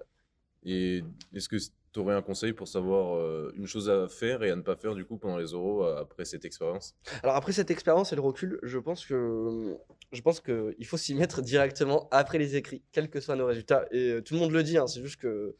Et 0.64 1.02
est-ce 1.34 1.48
que 1.48 1.56
tu 1.92 1.98
aurais 1.98 2.14
un 2.14 2.22
conseil 2.22 2.52
pour 2.52 2.68
savoir 2.68 3.16
euh, 3.16 3.52
une 3.56 3.66
chose 3.66 3.90
à 3.90 4.06
faire 4.06 4.44
et 4.44 4.50
à 4.50 4.56
ne 4.56 4.62
pas 4.62 4.76
faire 4.76 4.94
du 4.94 5.04
coup 5.04 5.18
pendant 5.18 5.38
les 5.38 5.54
oraux 5.54 5.82
après 5.82 6.24
cette 6.24 6.44
expérience? 6.44 6.94
Alors 7.24 7.34
après 7.34 7.50
cette 7.50 7.72
expérience 7.72 8.12
et 8.12 8.16
le 8.16 8.22
recul, 8.22 8.60
je 8.62 8.78
pense 8.78 9.04
que 9.04 9.76
je 10.12 10.22
pense 10.22 10.38
que 10.38 10.76
il 10.78 10.86
faut 10.86 10.96
s'y 10.96 11.16
mettre 11.16 11.42
directement 11.42 12.06
après 12.12 12.38
les 12.38 12.54
écrits, 12.54 12.84
quels 12.92 13.10
que 13.10 13.18
soient 13.18 13.34
nos 13.34 13.46
résultats. 13.46 13.86
Et 13.90 14.20
tout 14.24 14.34
le 14.34 14.40
monde 14.40 14.52
le 14.52 14.62
dit, 14.62 14.78
hein, 14.78 14.86
c'est 14.86 15.02
juste 15.02 15.20
que 15.20 15.56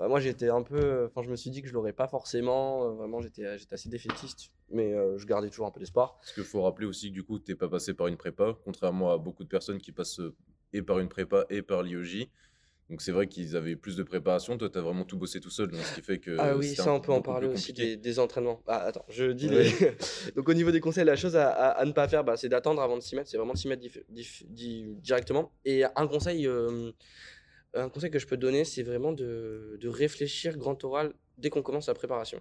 bah, 0.00 0.08
moi 0.08 0.18
j'étais 0.18 0.48
un 0.48 0.62
peu, 0.62 1.04
enfin 1.06 1.22
je 1.22 1.30
me 1.30 1.36
suis 1.36 1.50
dit 1.50 1.60
que 1.60 1.68
je 1.68 1.74
l'aurais 1.74 1.92
pas 1.92 2.08
forcément. 2.08 2.86
euh, 2.86 2.92
vraiment 2.94 3.20
j'étais 3.20 3.58
j'étais 3.58 3.74
assez 3.74 3.90
défaitiste, 3.90 4.48
mais 4.70 4.94
euh, 4.94 5.18
je 5.18 5.26
gardais 5.26 5.50
toujours 5.50 5.66
un 5.66 5.70
peu 5.70 5.78
d'espoir. 5.78 6.16
Parce 6.20 6.32
qu'il 6.32 6.42
faut 6.44 6.62
rappeler 6.62 6.86
aussi 6.86 7.10
que 7.10 7.14
du 7.14 7.22
coup, 7.22 7.38
tu 7.38 7.50
n'es 7.52 7.54
pas 7.56 7.68
passé 7.68 7.92
par 7.92 8.06
une 8.06 8.16
prépa, 8.16 8.56
contrairement 8.64 9.12
à 9.12 9.18
beaucoup 9.18 9.44
de 9.44 9.48
personnes 9.48 9.78
qui 9.78 9.92
passent 9.92 10.20
euh, 10.20 10.34
et 10.72 10.80
par 10.82 10.98
une 11.00 11.08
prépa 11.10 11.44
et 11.50 11.60
par 11.62 11.82
l'IOJ. 11.82 12.30
Donc 12.88 13.02
c'est 13.02 13.12
vrai 13.12 13.28
qu'ils 13.28 13.54
avaient 13.56 13.76
plus 13.76 13.94
de 13.96 14.02
préparation. 14.02 14.58
Toi, 14.58 14.68
tu 14.68 14.76
as 14.78 14.80
vraiment 14.80 15.04
tout 15.04 15.16
bossé 15.16 15.38
tout 15.38 15.50
seul, 15.50 15.68
donc 15.70 15.80
ce 15.84 15.94
qui 15.94 16.02
fait 16.02 16.18
que. 16.18 16.36
Ah 16.40 16.56
oui, 16.56 16.74
ça 16.74 16.92
on 16.92 17.00
peut 17.00 17.12
en 17.12 17.20
parler 17.22 17.46
aussi 17.46 17.72
des, 17.72 17.96
des 17.96 18.18
entraînements. 18.18 18.62
Ah 18.66 18.78
attends, 18.78 19.04
je 19.08 19.26
dis 19.30 19.48
Ouais. 19.48 19.62
les- 19.64 20.32
Donc 20.34 20.48
au 20.48 20.54
niveau 20.54 20.70
des 20.72 20.80
conseils, 20.80 21.04
la 21.04 21.14
chose 21.14 21.36
à, 21.36 21.50
à- 21.50 21.68
à 21.78 21.84
ne 21.84 21.92
pas 21.92 22.08
faire, 22.08 22.24
bah, 22.24 22.36
c'est 22.36 22.48
d'attendre 22.48 22.80
avant 22.82 22.96
de 22.96 23.02
s'y 23.02 23.14
mettre. 23.16 23.28
C'est 23.30 23.36
vraiment 23.36 23.52
de 23.52 23.58
s'y 23.58 23.68
mettre 23.68 23.82
di- 24.08 24.94
directement. 24.96 25.52
Et 25.64 25.84
un 25.84 26.06
conseil, 26.08 26.46
euh, 26.48 26.90
un 27.74 27.88
conseil 27.88 28.10
que 28.10 28.18
je 28.18 28.26
peux 28.26 28.36
donner, 28.36 28.64
c'est 28.64 28.82
vraiment 28.82 29.12
de, 29.12 29.76
de 29.80 29.88
réfléchir 29.88 30.56
grand 30.56 30.82
oral 30.84 31.12
dès 31.38 31.50
qu'on 31.50 31.62
commence 31.62 31.86
la 31.88 31.94
préparation. 31.94 32.40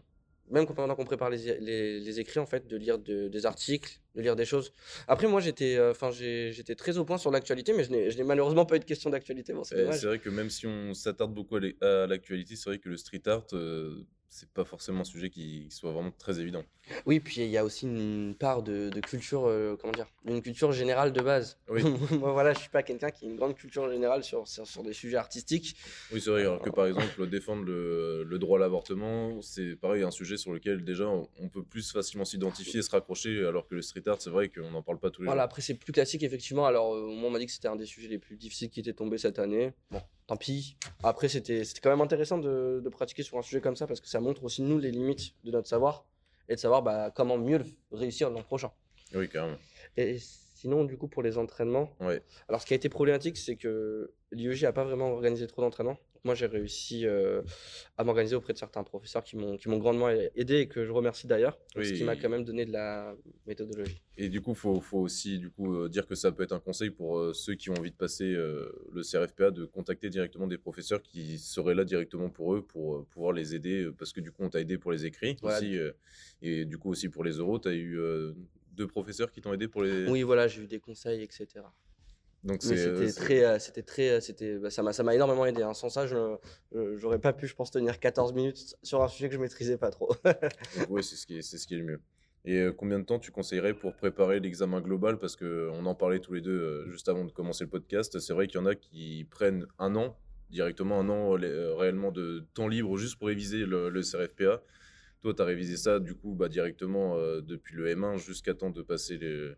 Même 0.51 0.65
pendant 0.65 0.95
qu'on 0.95 1.05
prépare 1.05 1.29
les, 1.29 1.59
les- 1.59 1.99
les 1.99 2.19
écrits, 2.19 2.39
en 2.39 2.47
fait, 2.47 2.65
de 2.67 2.75
lire 2.75 2.97
de- 2.97 3.27
des 3.27 3.45
articles, 3.45 4.01
de 4.15 4.21
lire 4.21 4.35
des 4.35 4.45
choses. 4.45 4.73
Après, 5.07 5.27
moi, 5.27 5.41
j'étais 5.41 5.75
euh, 5.77 5.91
enfin, 5.91 6.09
j'étais 6.09 6.73
très 6.73 6.97
au 6.97 7.05
point 7.05 7.19
sur 7.19 7.29
l'actualité, 7.29 7.71
mais 7.73 7.83
je 7.83 7.91
n'ai 8.17 8.23
malheureusement 8.23 8.65
pas 8.65 8.77
eu 8.77 8.79
de 8.79 8.85
question 8.85 9.11
d'actualité. 9.11 9.53
Bon, 9.53 9.63
c'est 9.63 9.75
Eh. 9.87 9.93
C'est 9.93 10.07
vrai 10.07 10.17
que 10.17 10.29
même 10.31 10.49
si 10.49 10.65
on 10.65 10.95
s'attarde 10.95 11.33
beaucoup 11.35 11.57
à 11.57 12.07
l'actualité, 12.07 12.55
c'est 12.55 12.67
vrai 12.71 12.79
que 12.79 12.89
le 12.89 12.97
street 12.97 13.21
art, 13.27 13.45
euh, 13.53 14.03
c'est 14.29 14.49
pas 14.49 14.63
forcément 14.63 15.01
un 15.01 15.05
sujet 15.05 15.29
qui 15.31 15.67
soit 15.71 15.91
vraiment 15.91 16.11
très 16.11 16.39
évident. 16.39 16.63
Oui, 17.05 17.19
puis 17.19 17.41
il 17.41 17.49
y 17.49 17.57
a 17.57 17.65
aussi 17.65 17.85
une 17.85 18.35
part 18.35 18.61
de, 18.61 18.89
de 18.89 18.99
culture, 19.01 19.47
euh, 19.47 19.75
comment 19.79 19.91
dire, 19.91 20.07
une 20.25 20.41
culture 20.41 20.71
générale 20.71 21.11
de 21.11 21.21
base. 21.21 21.59
Oui. 21.67 21.83
Moi, 22.11 22.31
voilà, 22.31 22.53
je 22.53 22.59
suis 22.59 22.69
pas 22.69 22.83
quelqu'un 22.83 23.09
qui 23.09 23.25
a 23.25 23.27
une 23.27 23.35
grande 23.35 23.55
culture 23.55 23.89
générale 23.91 24.23
sur, 24.23 24.47
sur, 24.47 24.67
sur 24.67 24.83
des 24.83 24.93
sujets 24.93 25.17
artistiques. 25.17 25.75
Oui, 26.11 26.21
c'est 26.21 26.29
vrai, 26.29 26.41
alors 26.41 26.61
que 26.61 26.69
par 26.69 26.85
exemple, 26.85 27.27
défendre 27.27 27.63
le, 27.63 28.23
le 28.23 28.39
droit 28.39 28.57
à 28.57 28.61
l'avortement, 28.61 29.41
c'est 29.41 29.75
pareil, 29.75 30.03
un 30.03 30.11
sujet 30.11 30.37
sur 30.37 30.53
lequel 30.53 30.83
déjà 30.83 31.07
on, 31.07 31.49
peut 31.49 31.63
plus 31.63 31.91
facilement 31.91 32.25
s'identifier 32.25 32.79
et 32.79 32.83
se 32.83 32.91
raccrocher, 32.91 33.45
alors 33.45 33.67
que 33.67 33.73
le 33.75 33.81
street 33.81 34.03
art, 34.07 34.21
c'est 34.21 34.29
vrai 34.29 34.49
qu'on 34.49 34.69
n'en 34.69 34.83
parle 34.83 34.99
pas 34.99 35.09
tous 35.09 35.23
les 35.23 35.25
Voilà, 35.25 35.41
jours. 35.41 35.45
après, 35.45 35.61
c'est 35.63 35.73
plus 35.75 35.91
classique, 35.91 36.21
effectivement. 36.21 36.67
Alors, 36.67 36.93
euh, 36.93 37.07
moi, 37.07 37.29
on 37.29 37.31
m'a 37.31 37.39
dit 37.39 37.47
que 37.47 37.51
c'était 37.51 37.67
un 37.67 37.75
des 37.75 37.85
sujets 37.87 38.07
les 38.09 38.19
plus 38.19 38.37
difficiles 38.37 38.69
qui 38.69 38.79
était 38.79 38.93
tombé 38.93 39.17
cette 39.17 39.39
année. 39.39 39.73
Bon, 39.89 40.01
tant 40.29 40.37
pis. 40.37 40.77
Après, 41.03 41.27
c'était 41.27 41.63
quand 41.81 41.89
même 41.89 42.01
intéressant 42.01 42.37
de, 42.37 42.81
de 42.83 42.89
pratiquer 42.89 43.23
sur 43.23 43.37
un 43.39 43.41
sujet 43.41 43.61
comme 43.61 43.75
ça 43.75 43.87
parce 43.87 43.99
que 43.99 44.07
ça 44.07 44.19
montre 44.19 44.43
aussi, 44.43 44.61
nous, 44.61 44.77
les 44.77 44.91
limites 44.91 45.33
de 45.43 45.49
notre 45.51 45.67
savoir 45.67 46.05
et 46.47 46.53
de 46.55 46.59
savoir 46.59 46.83
bah, 46.83 47.11
comment 47.15 47.37
mieux 47.37 47.61
réussir 47.91 48.29
l'an 48.29 48.43
prochain. 48.43 48.71
Oui, 49.15 49.27
carrément. 49.27 49.57
Et 49.97 50.17
sinon, 50.19 50.83
du 50.83 50.97
coup, 50.97 51.07
pour 51.07 51.23
les 51.23 51.39
entraînements, 51.39 51.89
Ouais. 51.99 52.21
alors 52.47 52.61
ce 52.61 52.67
qui 52.67 52.73
a 52.73 52.75
été 52.75 52.89
problématique, 52.89 53.37
c'est 53.37 53.55
que 53.55 54.13
l'IEJ 54.31 54.63
n'a 54.65 54.71
pas 54.71 54.83
vraiment 54.83 55.11
organisé 55.11 55.47
trop 55.47 55.63
d'entraînements. 55.63 55.97
Moi, 56.23 56.35
j'ai 56.35 56.47
réussi 56.47 57.05
euh, 57.05 57.41
à 57.97 58.03
m'organiser 58.03 58.35
auprès 58.35 58.51
de 58.53 58.57
certains 58.57 58.83
professeurs 58.83 59.23
qui 59.23 59.37
m'ont 59.37 59.57
qui 59.57 59.69
m'ont 59.69 59.77
grandement 59.77 60.09
aidé 60.09 60.57
et 60.59 60.67
que 60.67 60.83
je 60.85 60.91
remercie 60.91 61.27
d'ailleurs, 61.27 61.57
ce 61.75 61.81
qui 61.81 61.93
Oui. 61.93 62.03
m'a 62.03 62.15
quand 62.15 62.29
même 62.29 62.43
donné 62.43 62.65
de 62.65 62.71
la 62.73 63.15
méthodologie. 63.47 64.01
Et 64.17 64.27
du 64.27 64.41
coup, 64.41 64.53
faut, 64.53 64.81
faut 64.81 64.99
aussi 64.99 65.39
du 65.39 65.49
coup, 65.49 65.73
euh, 65.75 65.87
dire 65.89 66.05
que 66.05 66.15
ça 66.15 66.31
peut 66.31 66.43
être 66.43 66.51
un 66.51 66.59
conseil 66.59 66.89
pour 66.89 67.17
euh, 67.19 67.33
ceux 67.33 67.55
qui 67.55 67.69
ont 67.69 67.75
envie 67.75 67.91
de 67.91 67.95
passer 67.95 68.33
euh, 68.33 68.69
le 68.91 69.01
CRFPA, 69.01 69.51
de 69.51 69.63
contacter 69.65 70.09
directement 70.09 70.47
des 70.47 70.57
professeurs 70.57 71.01
qui 71.01 71.39
seraient 71.39 71.75
là 71.75 71.85
directement 71.85 72.29
pour 72.29 72.53
eux, 72.55 72.61
pour 72.61 73.05
pouvoir 73.07 73.31
les 73.31 73.55
aider, 73.55 73.89
parce 73.97 74.11
que 74.11 74.19
du 74.19 74.31
coup, 74.31 74.43
on 74.43 74.49
t'a 74.49 74.59
aidé 74.59 74.77
pour 74.77 74.91
les 74.91 75.05
écrits 75.05 75.37
Voilà. 75.41 75.57
aussi, 75.57 75.77
et 76.41 76.65
du 76.65 76.77
coup 76.77 76.89
aussi 76.89 77.07
pour 77.09 77.23
les 77.23 77.33
euros, 77.37 77.59
tu 77.59 77.69
as 77.69 77.73
eu 77.73 77.97
deux 78.73 78.87
professeurs 78.87 79.31
qui 79.31 79.41
t'ont 79.41 79.53
aidé 79.53 79.67
pour 79.67 79.83
les... 79.83 80.07
Oui, 80.07 80.23
voilà, 80.23 80.47
j'ai 80.47 80.63
eu 80.63 80.67
des 80.67 80.79
conseils, 80.79 81.21
etc. 81.21 81.47
Donc 82.43 82.63
c'est... 82.63 82.77
euh, 82.77 83.07
c'était 83.07 83.21
très, 83.21 83.43
euh, 83.45 83.59
c'était 83.59 83.81
très, 83.83 84.09
euh, 84.09 84.19
c'était, 84.21 84.57
bah, 84.57 84.69
ça 84.69 84.81
m'a, 84.81 84.93
ça 84.93 85.03
m'a 85.03 85.13
énormément 85.13 85.45
aidé. 85.45 85.61
hein. 85.61 85.73
Sans 85.73 85.89
ça, 85.89 86.07
je, 86.07 86.37
j'aurais 86.97 87.19
pas 87.19 87.33
pu, 87.33 87.47
je 87.47 87.55
pense, 87.55 87.69
tenir 87.71 87.99
14 87.99 88.33
minutes 88.33 88.75
sur 88.81 89.01
un 89.03 89.07
sujet 89.09 89.27
que 89.27 89.35
je 89.35 89.39
maîtrisais 89.39 89.77
pas 89.77 89.89
trop. 89.91 90.13
Oui, 90.89 91.03
c'est 91.03 91.15
ce, 91.15 91.25
qui 91.27 91.37
est- 91.37 91.41
c'est 91.41 91.57
ce 91.57 91.67
qui 91.67 91.75
est 91.75 91.79
le 91.79 91.83
mieux. 91.83 91.99
Et 92.45 92.57
euh, 92.59 92.71
combien 92.71 92.97
de 92.99 93.03
temps 93.03 93.19
tu 93.19 93.31
conseillerais 93.31 93.73
pour 93.73 93.93
préparer 93.95 94.39
l'examen 94.39 94.79
global? 94.79 95.17
Parce 95.19 95.35
qu'on 95.35 95.85
en 95.85 95.95
parlait 95.95 96.19
tous 96.19 96.33
les 96.33 96.41
deux 96.41 96.57
euh, 96.57 96.89
juste 96.89 97.09
avant 97.09 97.25
de 97.25 97.31
commencer 97.31 97.65
le 97.65 97.69
podcast. 97.69 98.17
C'est 98.19 98.33
vrai 98.33 98.47
qu'il 98.47 98.59
y 98.61 98.63
en 98.63 98.65
a 98.65 98.75
qui 98.75 99.27
prennent 99.29 99.65
un 99.77 99.95
an, 99.97 100.17
directement 100.49 101.01
un 101.01 101.09
an 101.09 101.37
euh, 101.37 101.75
réellement 101.75 102.11
de 102.13 102.45
temps 102.53 102.69
libre 102.69 102.95
juste 102.97 103.17
pour 103.19 103.27
réviser 103.27 103.65
le, 103.65 103.89
le 103.89 104.01
CRFPA. 104.01 104.63
Toi, 105.21 105.33
tu 105.33 105.41
as 105.41 105.45
révisé 105.45 105.75
ça 105.75 105.99
du 105.99 106.15
coup 106.15 106.33
bah, 106.33 106.47
directement 106.47 107.17
euh, 107.17 107.41
depuis 107.41 107.75
le 107.75 107.93
M1 107.93 108.17
jusqu'à 108.17 108.53
temps 108.53 108.69
de 108.69 108.81
passer 108.81 109.17
les, 109.17 109.51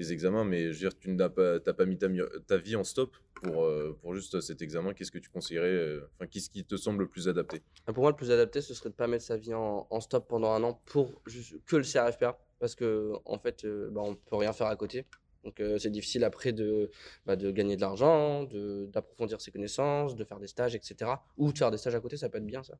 les 0.00 0.12
examens. 0.12 0.44
Mais 0.44 0.72
je 0.72 0.72
veux 0.72 0.90
dire, 0.90 0.98
tu 0.98 1.10
n'as 1.10 1.28
pas, 1.28 1.60
pas 1.60 1.84
mis 1.86 1.98
ta, 1.98 2.56
vie 2.56 2.76
en 2.76 2.84
stop 2.84 3.16
pour, 3.34 3.64
euh, 3.64 3.96
pour 4.00 4.14
juste 4.14 4.40
cet 4.40 4.62
examen. 4.62 4.92
Qu'est-ce 4.94 5.12
que 5.12 5.18
tu 5.18 5.30
conseillerais 5.30 5.68
euh, 5.68 6.10
Enfin, 6.16 6.26
qu'est-ce 6.26 6.50
qui 6.50 6.64
te 6.64 6.76
semble 6.76 7.00
le 7.00 7.08
plus 7.08 7.28
adapté? 7.28 7.62
Pour 7.86 8.02
moi, 8.02 8.10
le 8.10 8.16
plus 8.16 8.30
adapté, 8.30 8.60
ce 8.60 8.74
serait 8.74 8.90
de 8.90 8.94
pas 8.94 9.06
mettre 9.06 9.24
sa 9.24 9.36
vie 9.36 9.54
en, 9.54 10.00
stop 10.00 10.26
pendant 10.28 10.52
un 10.52 10.62
an 10.64 10.80
pour 10.86 11.22
juste 11.26 11.54
que 11.66 11.76
le 11.76 11.84
CRFPA, 11.84 12.38
parce 12.58 12.74
que 12.74 13.12
en 13.24 13.38
fait, 13.38 13.64
euh, 13.64 13.90
bah, 13.90 14.00
on 14.02 14.14
peut 14.14 14.36
rien 14.36 14.52
faire 14.52 14.66
à 14.66 14.76
côté. 14.76 15.06
Donc 15.42 15.62
c'est 15.78 15.88
difficile 15.88 16.22
après 16.24 16.52
de, 16.52 16.90
bah, 17.24 17.34
gagner 17.34 17.74
de 17.74 17.80
l'argent, 17.80 18.44
d'approfondir 18.44 19.40
ses 19.40 19.50
connaissances, 19.50 20.14
de 20.14 20.22
faire 20.22 20.38
des 20.38 20.48
stages, 20.48 20.74
etc. 20.74 21.12
Ou 21.38 21.50
de 21.50 21.56
faire 21.56 21.70
des 21.70 21.78
stages 21.78 21.94
à 21.94 22.00
côté, 22.00 22.18
ça 22.18 22.28
peut 22.28 22.36
être 22.36 22.44
bien 22.44 22.62
ça. 22.62 22.74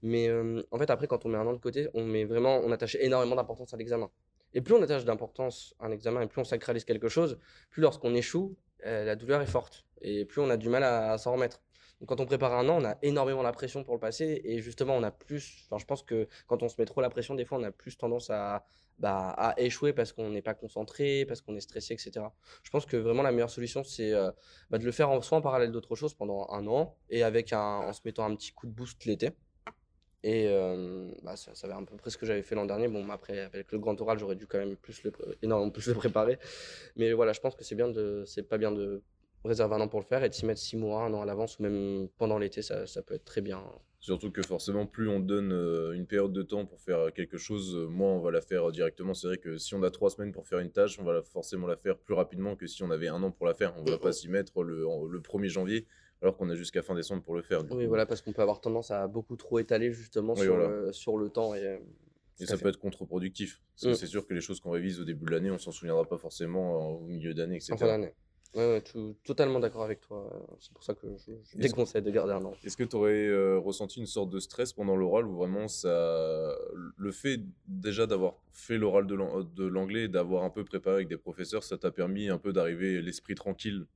Mais 0.00 0.30
en 0.70 0.78
fait, 0.78 0.90
après, 0.90 1.08
quand 1.08 1.26
on 1.26 1.28
met 1.28 1.38
un 1.38 1.46
an 1.48 1.52
de 1.52 1.58
côté, 1.58 1.88
on 1.92 2.04
met 2.04 2.24
vraiment, 2.24 2.60
on 2.60 2.70
attache 2.70 2.96
énormément 3.00 3.34
d'importance 3.34 3.74
à 3.74 3.76
l'examen. 3.76 4.08
Et 4.54 4.60
plus 4.60 4.74
on 4.74 4.82
attache 4.82 5.04
d'importance 5.04 5.74
à 5.80 5.86
un 5.86 5.90
examen 5.90 6.22
et 6.22 6.26
plus 6.26 6.40
on 6.40 6.44
sacralise 6.44 6.84
quelque 6.84 7.08
chose, 7.08 7.38
plus 7.70 7.82
lorsqu'on 7.82 8.14
échoue, 8.14 8.56
euh, 8.86 9.04
la 9.04 9.16
douleur 9.16 9.42
est 9.42 9.46
forte. 9.46 9.84
Et 10.00 10.24
plus 10.24 10.40
on 10.40 10.50
a 10.50 10.56
du 10.56 10.68
mal 10.68 10.84
à, 10.84 11.18
s'en 11.18 11.32
remettre. 11.32 11.60
Donc 12.00 12.08
quand 12.08 12.20
on 12.20 12.26
prépare 12.26 12.52
un 12.54 12.68
an, 12.68 12.80
on 12.80 12.84
a 12.84 12.96
énormément 13.02 13.42
la 13.42 13.52
pression 13.52 13.82
pour 13.82 13.94
le 13.94 14.00
passer. 14.00 14.42
Et 14.44 14.60
justement, 14.60 14.94
on 14.94 15.02
a 15.02 15.10
plus. 15.10 15.66
Je 15.76 15.84
pense 15.84 16.02
que 16.02 16.28
quand 16.46 16.62
on 16.62 16.68
se 16.68 16.76
met 16.78 16.84
trop 16.84 17.00
la 17.00 17.10
pression, 17.10 17.34
des 17.34 17.44
fois, 17.44 17.58
on 17.58 17.62
a 17.62 17.70
plus 17.70 17.96
tendance 17.96 18.30
à, 18.30 18.64
bah, 18.98 19.54
échouer 19.56 19.92
parce 19.92 20.12
qu'on 20.12 20.30
n'est 20.30 20.42
pas 20.42 20.54
concentré, 20.54 21.24
parce 21.26 21.40
qu'on 21.40 21.56
est 21.56 21.60
stressé, 21.60 21.94
etc. 21.94 22.26
Je 22.62 22.70
pense 22.70 22.84
que 22.86 22.96
vraiment 22.96 23.22
la 23.22 23.32
meilleure 23.32 23.50
solution, 23.50 23.82
c'est 23.84 24.12
euh, 24.12 24.30
bah, 24.70 24.78
de 24.78 24.84
le 24.84 24.92
faire 24.92 25.10
en, 25.10 25.20
soit 25.22 25.38
en 25.38 25.42
parallèle 25.42 25.72
d'autres 25.72 25.94
choses 25.96 26.14
pendant 26.14 26.46
un 26.50 26.66
an 26.66 26.96
et 27.10 27.22
avec 27.22 27.52
en 27.52 27.92
se 27.92 28.00
mettant 28.04 28.24
un 28.24 28.34
petit 28.36 28.52
coup 28.52 28.66
de 28.66 28.72
boost 28.72 29.04
l'été. 29.04 29.30
Et 30.24 30.46
euh, 30.48 31.10
bah, 31.22 31.36
ça, 31.36 31.54
ça 31.54 31.68
va 31.68 31.76
à 31.76 31.82
peu 31.82 31.96
près 31.98 32.08
ce 32.08 32.16
que 32.16 32.24
j'avais 32.24 32.42
fait 32.42 32.54
l'an 32.54 32.64
dernier. 32.64 32.88
Bon, 32.88 33.06
après, 33.10 33.40
avec 33.40 33.70
le 33.72 33.78
grand 33.78 34.00
oral, 34.00 34.18
j'aurais 34.18 34.36
dû 34.36 34.46
quand 34.46 34.58
même 34.58 34.74
plus 34.74 35.02
le, 35.04 35.12
énormément 35.42 35.70
plus 35.70 35.86
le 35.86 35.94
préparer. 35.94 36.38
Mais 36.96 37.12
voilà, 37.12 37.34
je 37.34 37.40
pense 37.40 37.54
que 37.54 37.62
c'est 37.62 37.74
bien 37.74 37.88
de, 37.88 38.24
c'est 38.26 38.42
pas 38.42 38.56
bien 38.56 38.72
de 38.72 39.02
réserver 39.44 39.74
un 39.74 39.82
an 39.82 39.88
pour 39.88 40.00
le 40.00 40.06
faire 40.06 40.24
et 40.24 40.30
de 40.30 40.34
s'y 40.34 40.46
mettre 40.46 40.60
six 40.60 40.78
mois, 40.78 41.02
un 41.02 41.12
an 41.12 41.20
à 41.20 41.26
l'avance 41.26 41.58
ou 41.58 41.62
même 41.62 42.08
pendant 42.16 42.38
l'été, 42.38 42.62
ça, 42.62 42.86
ça 42.86 43.02
peut 43.02 43.14
être 43.14 43.26
très 43.26 43.42
bien. 43.42 43.62
Surtout 44.00 44.30
que 44.30 44.40
forcément, 44.42 44.86
plus 44.86 45.10
on 45.10 45.20
donne 45.20 45.52
euh, 45.52 45.92
une 45.92 46.06
période 46.06 46.32
de 46.32 46.42
temps 46.42 46.64
pour 46.64 46.80
faire 46.80 47.12
quelque 47.12 47.36
chose, 47.36 47.76
euh, 47.76 47.86
moins 47.86 48.12
on 48.12 48.20
va 48.20 48.30
la 48.30 48.40
faire 48.40 48.72
directement. 48.72 49.12
C'est 49.12 49.26
vrai 49.26 49.36
que 49.36 49.58
si 49.58 49.74
on 49.74 49.82
a 49.82 49.90
trois 49.90 50.08
semaines 50.08 50.32
pour 50.32 50.46
faire 50.46 50.60
une 50.60 50.70
tâche, 50.70 50.98
on 50.98 51.04
va 51.04 51.22
forcément 51.22 51.66
la 51.66 51.76
faire 51.76 51.98
plus 51.98 52.14
rapidement 52.14 52.56
que 52.56 52.66
si 52.66 52.82
on 52.82 52.90
avait 52.90 53.08
un 53.08 53.22
an 53.22 53.30
pour 53.30 53.46
la 53.46 53.54
faire. 53.54 53.74
On 53.76 53.82
ne 53.82 53.90
va 53.90 53.98
pas 53.98 54.12
s'y 54.12 54.28
mettre 54.28 54.62
le, 54.62 54.86
le 55.10 55.20
1er 55.20 55.48
janvier, 55.48 55.86
alors 56.22 56.36
qu'on 56.36 56.48
a 56.50 56.54
jusqu'à 56.54 56.82
fin 56.82 56.94
décembre 56.94 57.22
pour 57.22 57.34
le 57.34 57.42
faire. 57.42 57.60
Oui, 57.70 57.82
coup. 57.84 57.88
voilà, 57.88 58.06
parce 58.06 58.22
qu'on 58.22 58.32
peut 58.32 58.42
avoir 58.42 58.60
tendance 58.60 58.90
à 58.90 59.06
beaucoup 59.06 59.36
trop 59.36 59.58
étaler 59.58 59.92
justement 59.92 60.34
Oui, 60.34 60.42
sur, 60.44 60.54
voilà. 60.56 60.70
le, 60.70 60.92
sur 60.92 61.18
le 61.18 61.28
temps. 61.28 61.54
Et, 61.54 61.64
euh, 61.64 61.78
Et 62.40 62.46
ça 62.46 62.56
fait. 62.56 62.62
peut 62.62 62.68
être 62.70 62.78
contre-productif. 62.78 63.62
Parce 63.74 63.84
que 63.86 63.90
Mm. 63.92 63.94
c'est 63.94 64.06
sûr 64.06 64.26
que 64.26 64.34
les 64.34 64.40
choses 64.40 64.60
qu'on 64.60 64.70
révise 64.70 65.00
au 65.00 65.04
début 65.04 65.26
de 65.26 65.30
l'année, 65.30 65.50
on 65.50 65.58
s'en 65.58 65.70
souviendra 65.72 66.04
pas 66.04 66.18
forcément 66.18 66.74
euh, 66.76 66.96
au 66.96 67.06
milieu 67.06 67.34
d'année, 67.34 67.56
etc. 67.56 67.74
en 67.74 67.76
fin 67.76 67.86
d'année. 67.86 68.14
Ouais, 68.54 68.66
ouais, 68.74 68.80
tout- 68.82 69.16
totalement 69.24 69.58
d'accord 69.58 69.82
avec 69.82 70.00
toi. 70.00 70.30
C'est 70.60 70.72
pour 70.72 70.84
ça 70.84 70.94
que 70.94 71.08
je, 71.16 71.32
je 71.42 71.58
déconseille 71.58 72.02
de 72.02 72.10
garder 72.12 72.32
un 72.34 72.44
an. 72.44 72.54
Est-ce 72.62 72.76
que 72.76 72.84
tu 72.84 72.94
aurais 72.94 73.26
euh, 73.26 73.58
ressenti 73.58 73.98
une 73.98 74.06
sorte 74.06 74.30
de 74.30 74.38
stress 74.38 74.72
pendant 74.72 74.94
l'oral 74.94 75.26
ou 75.26 75.34
vraiment 75.34 75.66
ça, 75.66 76.56
le 76.96 77.10
fait 77.10 77.40
déjà 77.66 78.06
d'avoir 78.06 78.36
fait 78.52 78.78
l'oral 78.78 79.08
de 79.08 79.14
l'an- 79.16 79.42
de 79.42 79.64
l'anglais 79.66 80.06
d'avoir 80.06 80.44
un 80.44 80.50
peu 80.50 80.64
préparé 80.64 80.94
avec 80.96 81.08
des 81.08 81.16
professeurs, 81.16 81.64
ça 81.64 81.78
t'a 81.78 81.90
permis 81.90 82.28
un 82.28 82.38
peu 82.38 82.52
d'arriver 82.52 83.02
l'esprit 83.02 83.34
tranquille? 83.34 83.86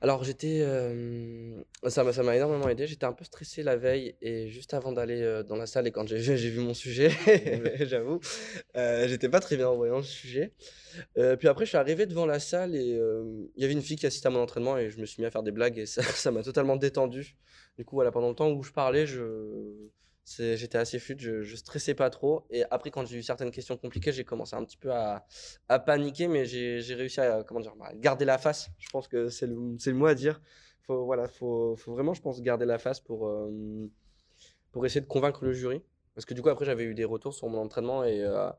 Alors 0.00 0.22
j'étais, 0.22 0.60
euh, 0.62 1.60
ça 1.88 2.04
m'a 2.04 2.12
ça 2.12 2.22
m'a 2.22 2.36
énormément 2.36 2.68
aidé. 2.68 2.86
J'étais 2.86 3.04
un 3.04 3.12
peu 3.12 3.24
stressé 3.24 3.62
la 3.62 3.76
veille 3.76 4.14
et 4.22 4.48
juste 4.48 4.74
avant 4.74 4.92
d'aller 4.92 5.20
euh, 5.22 5.42
dans 5.42 5.56
la 5.56 5.66
salle 5.66 5.86
et 5.86 5.90
quand 5.90 6.06
j'ai 6.06 6.20
j'ai 6.20 6.50
vu 6.50 6.60
mon 6.60 6.74
sujet, 6.74 7.10
j'avoue, 7.80 8.20
euh, 8.76 9.08
j'étais 9.08 9.28
pas 9.28 9.40
très 9.40 9.56
bien 9.56 9.68
en 9.68 9.76
voyant 9.76 9.98
le 9.98 10.02
sujet. 10.04 10.52
Puis 11.14 11.48
après 11.48 11.64
je 11.64 11.70
suis 11.70 11.78
arrivé 11.78 12.06
devant 12.06 12.26
la 12.26 12.38
salle 12.38 12.74
et 12.76 12.98
il 13.56 13.62
y 13.62 13.64
avait 13.64 13.72
une 13.74 13.82
fille 13.82 13.96
qui 13.96 14.06
assistait 14.06 14.28
à 14.28 14.30
mon 14.30 14.40
entraînement 14.40 14.78
et 14.78 14.90
je 14.90 15.00
me 15.00 15.06
suis 15.06 15.20
mis 15.20 15.26
à 15.26 15.30
faire 15.30 15.42
des 15.42 15.52
blagues 15.52 15.78
et 15.78 15.86
ça 15.86 16.02
ça 16.02 16.30
m'a 16.30 16.42
totalement 16.42 16.76
détendu. 16.76 17.36
Du 17.76 17.84
coup 17.84 17.96
voilà 17.96 18.10
pendant 18.10 18.28
le 18.28 18.34
temps 18.34 18.50
où 18.50 18.62
je 18.62 18.72
parlais, 18.72 19.06
je 19.06 19.20
j'étais 20.36 20.78
assez 20.78 20.98
fluide, 20.98 21.20
je, 21.20 21.42
je 21.42 21.56
stressais 21.56 21.94
pas 21.94 22.10
trop. 22.10 22.46
Et 22.50 22.64
après, 22.70 22.90
quand 22.90 23.06
j'ai 23.06 23.18
eu 23.18 23.22
certaines 23.22 23.50
questions 23.50 23.76
compliquées, 23.76 24.12
j'ai 24.12 24.24
commencé 24.24 24.54
un 24.56 24.64
petit 24.64 24.76
peu 24.76 24.92
à, 24.92 25.26
à 25.68 25.78
paniquer, 25.78 26.28
mais 26.28 26.44
j'ai 26.44 26.94
réussi 26.94 27.20
à 27.20 27.42
comment 27.44 27.60
dire, 27.60 27.74
bah, 27.76 27.90
garder 27.94 28.24
la 28.24 28.38
face. 28.38 28.68
Je 28.78 28.88
pense 28.90 29.08
que 29.08 29.28
c'est 29.28 29.46
le, 29.46 29.54
le 29.54 29.92
mot 29.94 30.06
à 30.06 30.14
dire. 30.14 30.40
faut, 30.82 31.04
voilà, 31.04 31.28
faut, 31.28 31.76
faut 31.76 31.92
vraiment, 31.92 32.14
je 32.14 32.22
pense, 32.22 32.40
garder 32.42 32.66
la 32.66 32.78
face 32.78 33.00
pour, 33.00 33.28
euh, 33.28 33.90
pour 34.72 34.84
essayer 34.86 35.00
de 35.00 35.06
convaincre 35.06 35.44
le 35.44 35.52
jury. 35.52 35.82
Parce 36.14 36.24
que 36.24 36.34
du 36.34 36.42
coup, 36.42 36.48
après, 36.48 36.64
j'avais 36.64 36.84
eu 36.84 36.94
des 36.94 37.04
retours 37.04 37.34
sur 37.34 37.48
mon 37.48 37.58
entraînement 37.58 38.04
et 38.04 38.22
euh, 38.22 38.50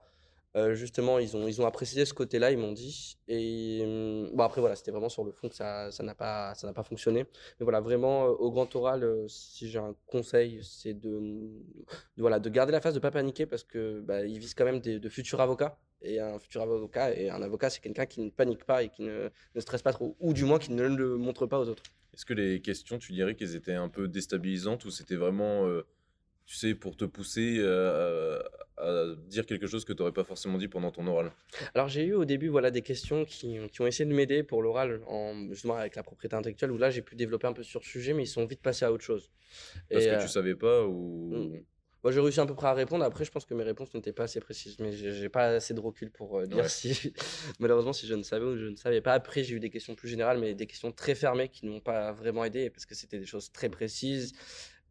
euh, 0.56 0.74
justement, 0.74 1.20
ils 1.20 1.38
ont, 1.38 1.48
ils 1.48 1.62
ont 1.62 1.68
apprécié 1.68 2.06
ce 2.06 2.14
côté-là, 2.14 2.52
ils 2.52 2.58
m'ont 2.58 2.72
dit. 2.72 3.18
Et 3.28 3.82
hum, 3.84 4.32
bon, 4.34 4.44
après, 4.44 4.62
voilà, 4.62 4.76
c'était 4.76 4.92
vraiment 4.92 5.10
sur 5.10 5.24
le 5.24 5.32
fond 5.32 5.48
que 5.48 5.56
ça 5.56 5.92
ça 5.92 6.04
n'a 6.04 6.16
pas, 6.16 6.56
ça 6.56 6.72
pas 6.74 6.84
fonctionné. 6.84 7.26
Mais 7.60 7.64
voilà, 7.64 7.82
vraiment, 7.82 8.26
euh, 8.26 8.30
au 8.32 8.52
grand 8.52 8.74
oral, 8.76 9.04
euh, 9.04 9.28
si 9.28 9.70
j'ai 9.70 9.80
un 9.80 9.96
conseil, 10.08 10.62
c'est 10.64 10.96
de, 10.96 11.20
voilà, 12.18 12.40
de 12.40 12.50
garder 12.50 12.72
la 12.72 12.82
face, 12.82 12.94
de 12.96 13.00
pas 13.00 13.12
paniquer 13.12 13.46
parce 13.46 13.64
que 13.64 14.02
bah, 14.02 14.26
ils 14.26 14.40
visent 14.40 14.56
quand 14.56 14.66
même 14.66 14.80
des, 14.80 15.00
de 15.00 15.10
futurs 15.10 15.42
avocats. 15.42 15.78
Et 16.02 16.20
un 16.22 16.40
futur 16.40 16.62
avocat, 16.62 17.14
et 17.14 17.30
un 17.30 17.42
avocat, 17.42 17.70
c'est 17.70 17.82
quelqu'un 17.82 18.06
qui 18.06 18.22
ne 18.22 18.30
panique 18.30 18.64
pas 18.64 18.84
et 18.84 18.90
qui 18.90 19.02
ne, 19.02 19.30
ne 19.54 19.60
stresse 19.60 19.82
pas 19.82 19.92
trop, 19.92 20.16
ou 20.22 20.34
du 20.34 20.46
moins 20.46 20.58
qui 20.58 20.72
ne 20.72 20.84
le 20.88 21.18
montre 21.18 21.46
pas 21.46 21.60
aux 21.60 21.68
autres. 21.68 21.84
Est-ce 22.14 22.26
que 22.26 22.34
les 22.34 22.62
questions, 22.62 22.98
tu 23.00 23.12
dirais 23.12 23.36
qu'elles 23.36 23.56
étaient 23.56 23.74
un 23.74 23.90
peu 23.90 24.08
déstabilisantes 24.08 24.86
ou 24.86 24.92
c'était 24.92 25.18
vraiment, 25.18 25.68
tu 26.50 26.56
sais, 26.56 26.74
pour 26.74 26.98
te 26.98 27.06
pousser 27.06 27.58
euh, 27.60 28.42
à, 28.76 28.84
à 28.84 29.16
dire 29.28 29.46
quelque 29.46 29.68
chose 29.68 29.86
que 29.86 29.94
tu 29.94 30.00
n'aurais 30.00 30.14
pas 30.14 30.24
forcément 30.24 30.58
dit 30.58 30.68
pendant 30.68 30.90
ton 30.90 31.06
oral 31.06 31.32
Alors 31.76 31.90
j'ai 31.90 32.06
eu 32.06 32.14
au 32.16 32.26
début 32.26 32.48
voilà, 32.48 32.72
des 32.72 32.82
questions 32.82 33.24
qui, 33.24 33.60
qui 33.72 33.82
ont 33.82 33.86
essayé 33.86 34.10
de 34.10 34.16
m'aider 34.16 34.42
pour 34.42 34.64
l'oral, 34.64 35.02
en, 35.06 35.48
justement 35.52 35.76
avec 35.76 35.96
la 35.96 36.02
propriété 36.02 36.36
intellectuelle, 36.36 36.72
où 36.72 36.80
là 36.80 36.90
j'ai 36.90 37.04
pu 37.04 37.16
développer 37.16 37.46
un 37.46 37.54
peu 37.54 37.62
sur 37.62 37.82
le 37.82 37.86
sujet, 37.86 38.14
mais 38.14 38.24
ils 38.24 38.28
sont 38.28 38.48
vite 38.48 38.64
passés 38.64 38.84
à 38.84 38.92
autre 38.92 39.04
chose. 39.04 39.30
Parce 39.92 40.06
Et, 40.06 40.08
que 40.08 40.14
euh, 40.16 40.22
tu 40.22 40.28
savais 40.28 40.56
pas 40.56 40.88
ou... 40.88 41.36
Mm. 41.36 41.64
Moi, 42.02 42.14
j'ai 42.14 42.22
réussi 42.22 42.40
à 42.40 42.46
peu 42.46 42.56
près 42.56 42.68
à 42.68 42.74
répondre. 42.74 43.04
Après, 43.04 43.26
je 43.26 43.32
pense 43.32 43.46
que 43.46 43.54
mes 43.54 43.64
réponses 43.64 43.94
n'étaient 43.94 44.14
pas 44.14 44.24
assez 44.24 44.40
précises. 44.40 44.80
Mais 44.80 44.94
j'ai 44.94 45.12
j'ai 45.12 45.28
pas 45.28 45.48
assez 45.48 45.74
de 45.74 45.82
recul 45.82 46.10
pour 46.10 46.40
euh, 46.40 46.46
dire 46.46 46.60
Ouais. 46.64 46.70
si, 46.70 47.14
malheureusement, 47.60 47.92
si 47.92 48.08
je 48.08 48.14
ne 48.16 48.24
savais 48.24 48.46
ou 48.46 48.56
je 48.56 48.68
ne 48.68 48.78
savais 48.78 49.02
pas. 49.02 49.14
Après, 49.14 49.44
j'ai 49.44 49.56
eu 49.56 49.60
des 49.60 49.70
questions 49.70 49.96
plus 49.96 50.08
générales, 50.08 50.40
mais 50.40 50.56
des 50.56 50.66
questions 50.66 50.94
très 50.94 51.14
fermées 51.14 51.50
qui 51.50 51.66
ne 51.66 51.72
m'ont 51.72 51.82
pas 51.82 52.14
vraiment 52.14 52.46
aidé 52.46 52.70
parce 52.70 52.86
que 52.86 52.96
c'était 52.96 53.20
des 53.20 53.26
choses 53.26 53.52
très 53.52 53.68
précises. 53.68 54.34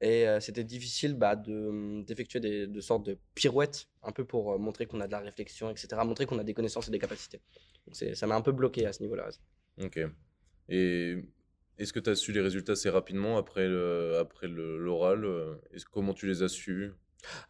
Et 0.00 0.28
euh, 0.28 0.38
c'était 0.40 0.62
difficile 0.64 1.14
bah, 1.14 1.34
de, 1.34 2.02
d'effectuer 2.04 2.38
des 2.40 2.66
de 2.68 2.80
sortes 2.80 3.04
de 3.06 3.18
pirouettes, 3.34 3.88
un 4.02 4.12
peu 4.12 4.24
pour 4.24 4.52
euh, 4.52 4.58
montrer 4.58 4.86
qu'on 4.86 5.00
a 5.00 5.06
de 5.06 5.12
la 5.12 5.18
réflexion, 5.20 5.70
etc. 5.70 5.88
Montrer 6.04 6.24
qu'on 6.26 6.38
a 6.38 6.44
des 6.44 6.54
connaissances 6.54 6.86
et 6.88 6.90
des 6.92 7.00
capacités. 7.00 7.40
Donc, 7.86 7.96
ça 8.14 8.26
m'a 8.26 8.36
un 8.36 8.40
peu 8.42 8.52
bloqué 8.52 8.86
à 8.86 8.92
ce 8.92 9.02
niveau-là. 9.02 9.28
Ok. 9.82 9.98
Et 10.68 11.16
est-ce 11.78 11.92
que 11.92 12.00
tu 12.00 12.10
as 12.10 12.14
su 12.16 12.32
les 12.32 12.40
résultats 12.40 12.72
assez 12.72 12.90
rapidement 12.90 13.38
après 13.38 13.66
le, 13.66 14.18
après 14.18 14.46
le- 14.46 14.78
l'oral 14.78 15.24
euh, 15.24 15.54
Comment 15.92 16.14
tu 16.14 16.26
les 16.28 16.42
as 16.42 16.48
su 16.48 16.92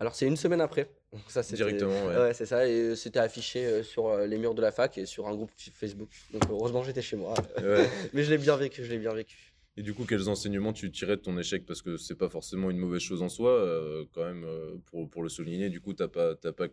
Alors, 0.01 0.15
c'est 0.15 0.27
une 0.27 0.37
semaine 0.37 0.61
après. 0.63 0.91
Donc, 1.13 1.23
ça, 1.29 1.43
c'était- 1.43 1.57
Directement, 1.57 2.07
ouais. 2.07 2.17
Ouais, 2.17 2.35
c'est 2.35 2.47
ça. 2.47 2.67
Et 2.69 2.95
c'était 2.97 3.19
affiché 3.19 3.83
sur 3.83 4.17
les 4.19 4.39
murs 4.39 4.55
de 4.55 4.63
la 4.63 4.73
fac 4.73 4.97
et 4.99 5.05
sur 5.07 5.27
un 5.29 5.35
groupe 5.35 5.51
Facebook. 5.75 6.11
Donc, 6.33 6.43
heureusement, 6.51 6.83
j'étais 6.83 7.03
chez 7.03 7.17
moi. 7.17 7.35
Ouais. 7.59 7.87
Mais 8.15 8.23
je 8.23 8.31
l'ai 8.31 8.39
bien 8.39 8.57
vécu, 8.57 8.85
je 8.85 8.91
l'ai 8.91 8.99
bien 8.99 9.13
vécu. 9.13 9.48
Et 9.79 9.83
du 9.83 9.95
coup, 9.95 10.05
quels 10.05 10.29
enseignements 10.29 10.73
tu 10.73 10.91
tirais 10.91 11.17
de 11.17 11.23
ton 11.23 11.39
échec? 11.39 11.65
Parce 11.65 11.83
que 11.83 11.97
c'est 11.97 12.17
pas 12.17 12.29
forcément 12.29 12.69
une 12.69 12.79
mauvaise 12.79 13.01
chose 13.01 13.23
en 13.23 13.29
soi, 13.29 13.53
euh, 13.53 14.05
quand 14.13 14.25
même, 14.25 14.43
euh, 14.43 14.75
pour, 14.87 15.09
pour 15.09 15.23
le 15.23 15.29
souligner. 15.29 15.71
Du 15.71 15.81
coup, 15.81 15.93
t'as 15.95 16.09
pas, 16.09 16.35
pas, 16.35 16.69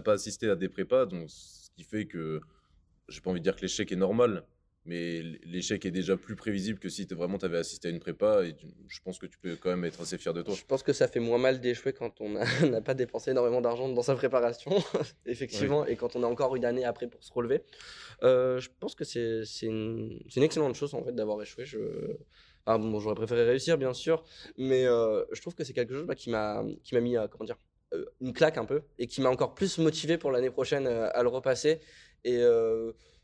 pas 0.00 0.12
assisté 0.12 0.48
à 0.48 0.56
des 0.56 0.70
prépas, 0.70 1.04
donc 1.04 1.28
ce 1.28 1.68
qui 1.76 1.84
fait 1.84 2.06
que 2.06 2.40
j'ai 3.10 3.20
pas 3.20 3.28
envie 3.28 3.40
de 3.40 3.44
dire 3.44 3.54
que 3.54 3.60
l'échec 3.60 3.92
est 3.92 3.96
normal, 3.96 4.46
mais 4.88 5.20
l'échec 5.44 5.84
est 5.84 5.90
déjà 5.90 6.16
plus 6.16 6.34
prévisible 6.34 6.78
que 6.78 6.88
si 6.88 7.04
vraiment 7.04 7.36
t'avais 7.36 7.58
assisté 7.58 7.88
à 7.88 7.90
une 7.90 8.00
prépa. 8.00 8.46
Et 8.46 8.54
tu- 8.54 8.66
je 8.88 9.00
pense 9.04 9.18
que 9.18 9.26
tu 9.26 9.38
peux 9.38 9.54
quand 9.54 9.68
même 9.68 9.84
être 9.84 10.00
assez 10.00 10.16
fier 10.16 10.32
de 10.32 10.40
toi. 10.40 10.54
Je 10.54 10.64
pense 10.64 10.82
que 10.82 10.94
ça 10.94 11.06
fait 11.08 11.20
moins 11.20 11.36
mal 11.36 11.60
d'échouer 11.60 11.92
quand 11.92 12.22
on 12.22 12.36
a- 12.36 12.44
n'a 12.78 12.80
pas 12.80 12.94
dépensé 12.94 13.32
énormément 13.32 13.60
d'argent 13.60 13.90
dans 13.90 14.02
sa 14.02 14.14
préparation, 14.14 14.70
effectivement, 15.26 15.84
et 15.84 15.96
quand 15.96 16.16
on 16.16 16.22
a 16.22 16.26
encore 16.26 16.56
une 16.56 16.64
année 16.64 16.86
après 16.86 17.06
pour 17.06 17.22
se 17.22 17.30
relever. 17.34 17.60
Euh, 18.22 18.60
je 18.60 18.70
pense 18.80 18.94
que 18.94 19.04
c'est 19.04 19.44
une, 19.62 20.18
excellente 20.36 20.74
chose 20.74 20.94
en 20.94 21.04
fait 21.04 21.12
d'avoir 21.12 21.42
échoué. 21.42 21.66
Je... 21.66 21.78
Ah, 22.64 22.78
bon, 22.78 22.98
j'aurais 22.98 23.14
préféré 23.14 23.44
réussir, 23.44 23.76
bien 23.76 23.92
sûr, 23.92 24.24
mais 24.56 24.86
euh, 24.86 25.22
je 25.32 25.40
trouve 25.42 25.54
que 25.54 25.64
c'est 25.64 25.74
quelque 25.74 25.92
chose 25.94 26.06
bah, 26.06 26.14
qui 26.14 26.30
m'a 26.30 26.62
mis, 26.62 27.16
euh, 27.16 27.28
comment 27.28 27.44
dire, 27.44 27.58
euh, 27.92 28.06
une 28.22 28.32
claque 28.32 28.56
un 28.56 28.64
peu, 28.64 28.82
et 28.98 29.06
qui 29.06 29.20
m'a 29.20 29.28
encore 29.28 29.54
plus 29.54 29.76
motivé 29.76 30.16
pour 30.16 30.30
l'année 30.30 30.50
prochaine 30.50 30.86
à 30.86 31.22
le 31.22 31.28
repasser. 31.28 31.80
Et 32.24 32.42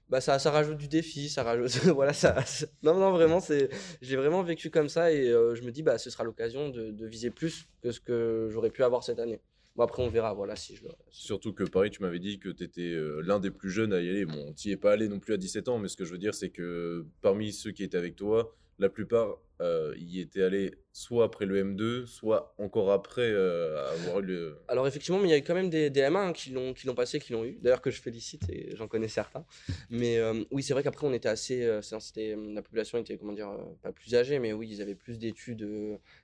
bah, 0.08 0.20
ça, 0.20 0.38
rajoute 0.50 0.76
du 0.76 0.88
défi, 0.88 1.28
ça 1.28 1.42
rajoute. 1.42 1.70
voilà, 1.94 2.12
ça, 2.12 2.36
Non, 2.82 3.12
vraiment, 3.12 3.40
c'est. 3.40 3.70
J'ai 4.02 4.16
vraiment 4.16 4.42
vécu 4.42 4.70
comme 4.70 4.88
ça, 4.88 5.12
et 5.12 5.28
euh, 5.28 5.54
je 5.54 5.62
me 5.62 5.70
dis, 5.70 5.82
bah, 5.82 5.98
ce 5.98 6.10
sera 6.10 6.24
l'occasion 6.24 6.68
de, 6.68 7.06
viser 7.06 7.30
plus 7.30 7.66
que 7.82 7.90
ce 7.90 8.00
que 8.00 8.48
j'aurais 8.50 8.70
pu 8.70 8.82
avoir 8.82 9.02
cette 9.02 9.18
année. 9.18 9.40
Bon, 9.76 9.82
après, 9.82 10.02
on 10.02 10.08
verra, 10.08 10.34
voilà, 10.34 10.54
si 10.54 10.76
je 10.76 10.84
Surtout 11.10 11.52
que 11.52 11.64
pareil, 11.64 11.90
tu 11.90 12.02
m'avais 12.02 12.20
dit 12.20 12.38
que 12.38 12.48
tu 12.48 12.62
étais 12.62 12.94
l'un 13.24 13.40
des 13.40 13.50
plus 13.50 13.70
jeunes 13.70 13.92
à 13.92 14.00
y 14.00 14.08
aller. 14.08 14.24
Bon, 14.24 14.52
tu 14.52 14.70
es 14.70 14.76
pas 14.76 14.92
allé 14.92 15.08
non 15.08 15.18
plus 15.18 15.34
à 15.34 15.36
17 15.36 15.68
ans, 15.68 15.78
mais 15.78 15.88
ce 15.88 15.96
que 15.96 16.04
je 16.04 16.12
veux 16.12 16.18
dire, 16.18 16.34
c'est 16.34 16.50
que 16.50 17.04
parmi 17.22 17.52
ceux 17.52 17.72
qui 17.72 17.82
étaient 17.82 17.98
avec 17.98 18.14
toi, 18.14 18.54
la 18.78 18.88
plupart 18.88 19.38
euh, 19.60 19.94
y 19.98 20.20
étaient 20.20 20.42
allés 20.42 20.74
soit 20.94 21.24
après 21.24 21.44
le 21.44 21.62
M2, 21.62 22.06
soit 22.06 22.54
encore 22.56 22.92
après 22.92 23.28
euh, 23.28 23.84
avoir 23.94 24.20
eu 24.20 24.26
le. 24.26 24.58
Alors 24.68 24.86
effectivement, 24.86 25.18
mais 25.18 25.26
il 25.26 25.30
y 25.32 25.34
a 25.34 25.38
eu 25.38 25.42
quand 25.42 25.54
même 25.54 25.68
des, 25.68 25.90
des 25.90 26.00
M1 26.00 26.16
hein, 26.16 26.32
qui 26.32 26.50
l'ont 26.50 26.94
passé, 26.94 27.18
qui 27.18 27.32
l'ont 27.32 27.44
eu. 27.44 27.58
D'ailleurs 27.60 27.80
que 27.80 27.90
je 27.90 28.00
félicite 28.00 28.48
et 28.48 28.74
j'en 28.76 28.86
connais 28.86 29.08
certains. 29.08 29.44
Mais 29.90 30.18
euh, 30.18 30.44
oui, 30.52 30.62
c'est 30.62 30.72
vrai 30.72 30.84
qu'après 30.84 31.04
on 31.06 31.12
était 31.12 31.28
assez, 31.28 31.64
euh, 31.64 31.82
c'était 31.82 32.36
la 32.36 32.62
population 32.62 32.98
était 32.98 33.18
comment 33.18 33.32
dire, 33.32 33.50
pas 33.82 33.90
plus 33.90 34.14
âgée, 34.14 34.38
mais 34.38 34.52
oui, 34.52 34.68
ils 34.70 34.82
avaient 34.82 34.94
plus 34.94 35.18
d'études, 35.18 35.68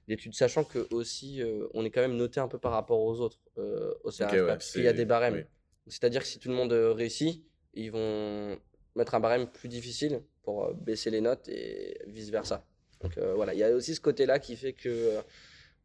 d'études, 0.07 0.35
sachant 0.35 0.63
que 0.63 0.87
aussi 0.93 1.43
on 1.75 1.85
est 1.85 1.91
quand 1.91 2.01
même 2.01 2.17
noté 2.17 2.39
un 2.39 2.49
peu 2.49 2.59
par 2.59 2.71
rapport 2.71 3.01
aux 3.01 3.21
autres 3.21 3.41
au 3.57 4.11
CRFPA, 4.11 4.33
ouais, 4.33 4.47
parce 4.47 4.73
qu'il 4.73 4.85
y 4.85 4.89
a 4.89 4.93
des 4.93 5.05
barèmes. 5.05 5.35
oui. 5.35 5.43
C'est-à-dire 5.89 6.23
que 6.23 6.29
si 6.29 6.39
tout 6.39 6.49
le 6.49 6.55
monde 6.55 6.73
réussit, 6.73 7.45
ils 7.75 7.91
vont 7.91 8.57
mettre 8.95 9.17
un 9.17 9.21
barème 9.21 9.49
plus 9.51 9.69
difficile 9.69 10.23
pour 10.43 10.73
baisser 10.75 11.11
les 11.11 11.21
notes 11.21 11.49
et 11.49 11.99
vice 12.07 12.31
versa. 12.31 12.65
Donc 13.03 13.17
euh, 13.19 13.35
voilà, 13.35 13.55
il 13.55 13.59
y 13.59 13.65
a 13.65 13.71
aussi 13.71 13.95
ce 13.95 14.01
côté-là 14.01 14.39
qui 14.39 14.57
fait 14.57 14.73
que 14.73 15.23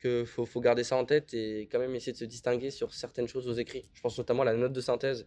euh, 0.05 0.25
faut, 0.25 0.61
garder 0.61 0.83
ça 0.83 0.95
en 0.97 1.05
tête 1.05 1.33
et 1.33 1.67
quand 1.71 1.79
même 1.79 1.95
essayer 1.95 2.11
de 2.11 2.17
se 2.17 2.25
distinguer 2.25 2.71
sur 2.71 2.93
certaines 2.93 3.27
choses 3.27 3.47
aux 3.47 3.53
écrits. 3.53 3.85
Je 3.93 4.01
pense 4.01 4.17
notamment 4.17 4.43
à 4.43 4.45
la 4.45 4.53
note 4.53 4.73
de 4.73 4.81
synthèse 4.81 5.25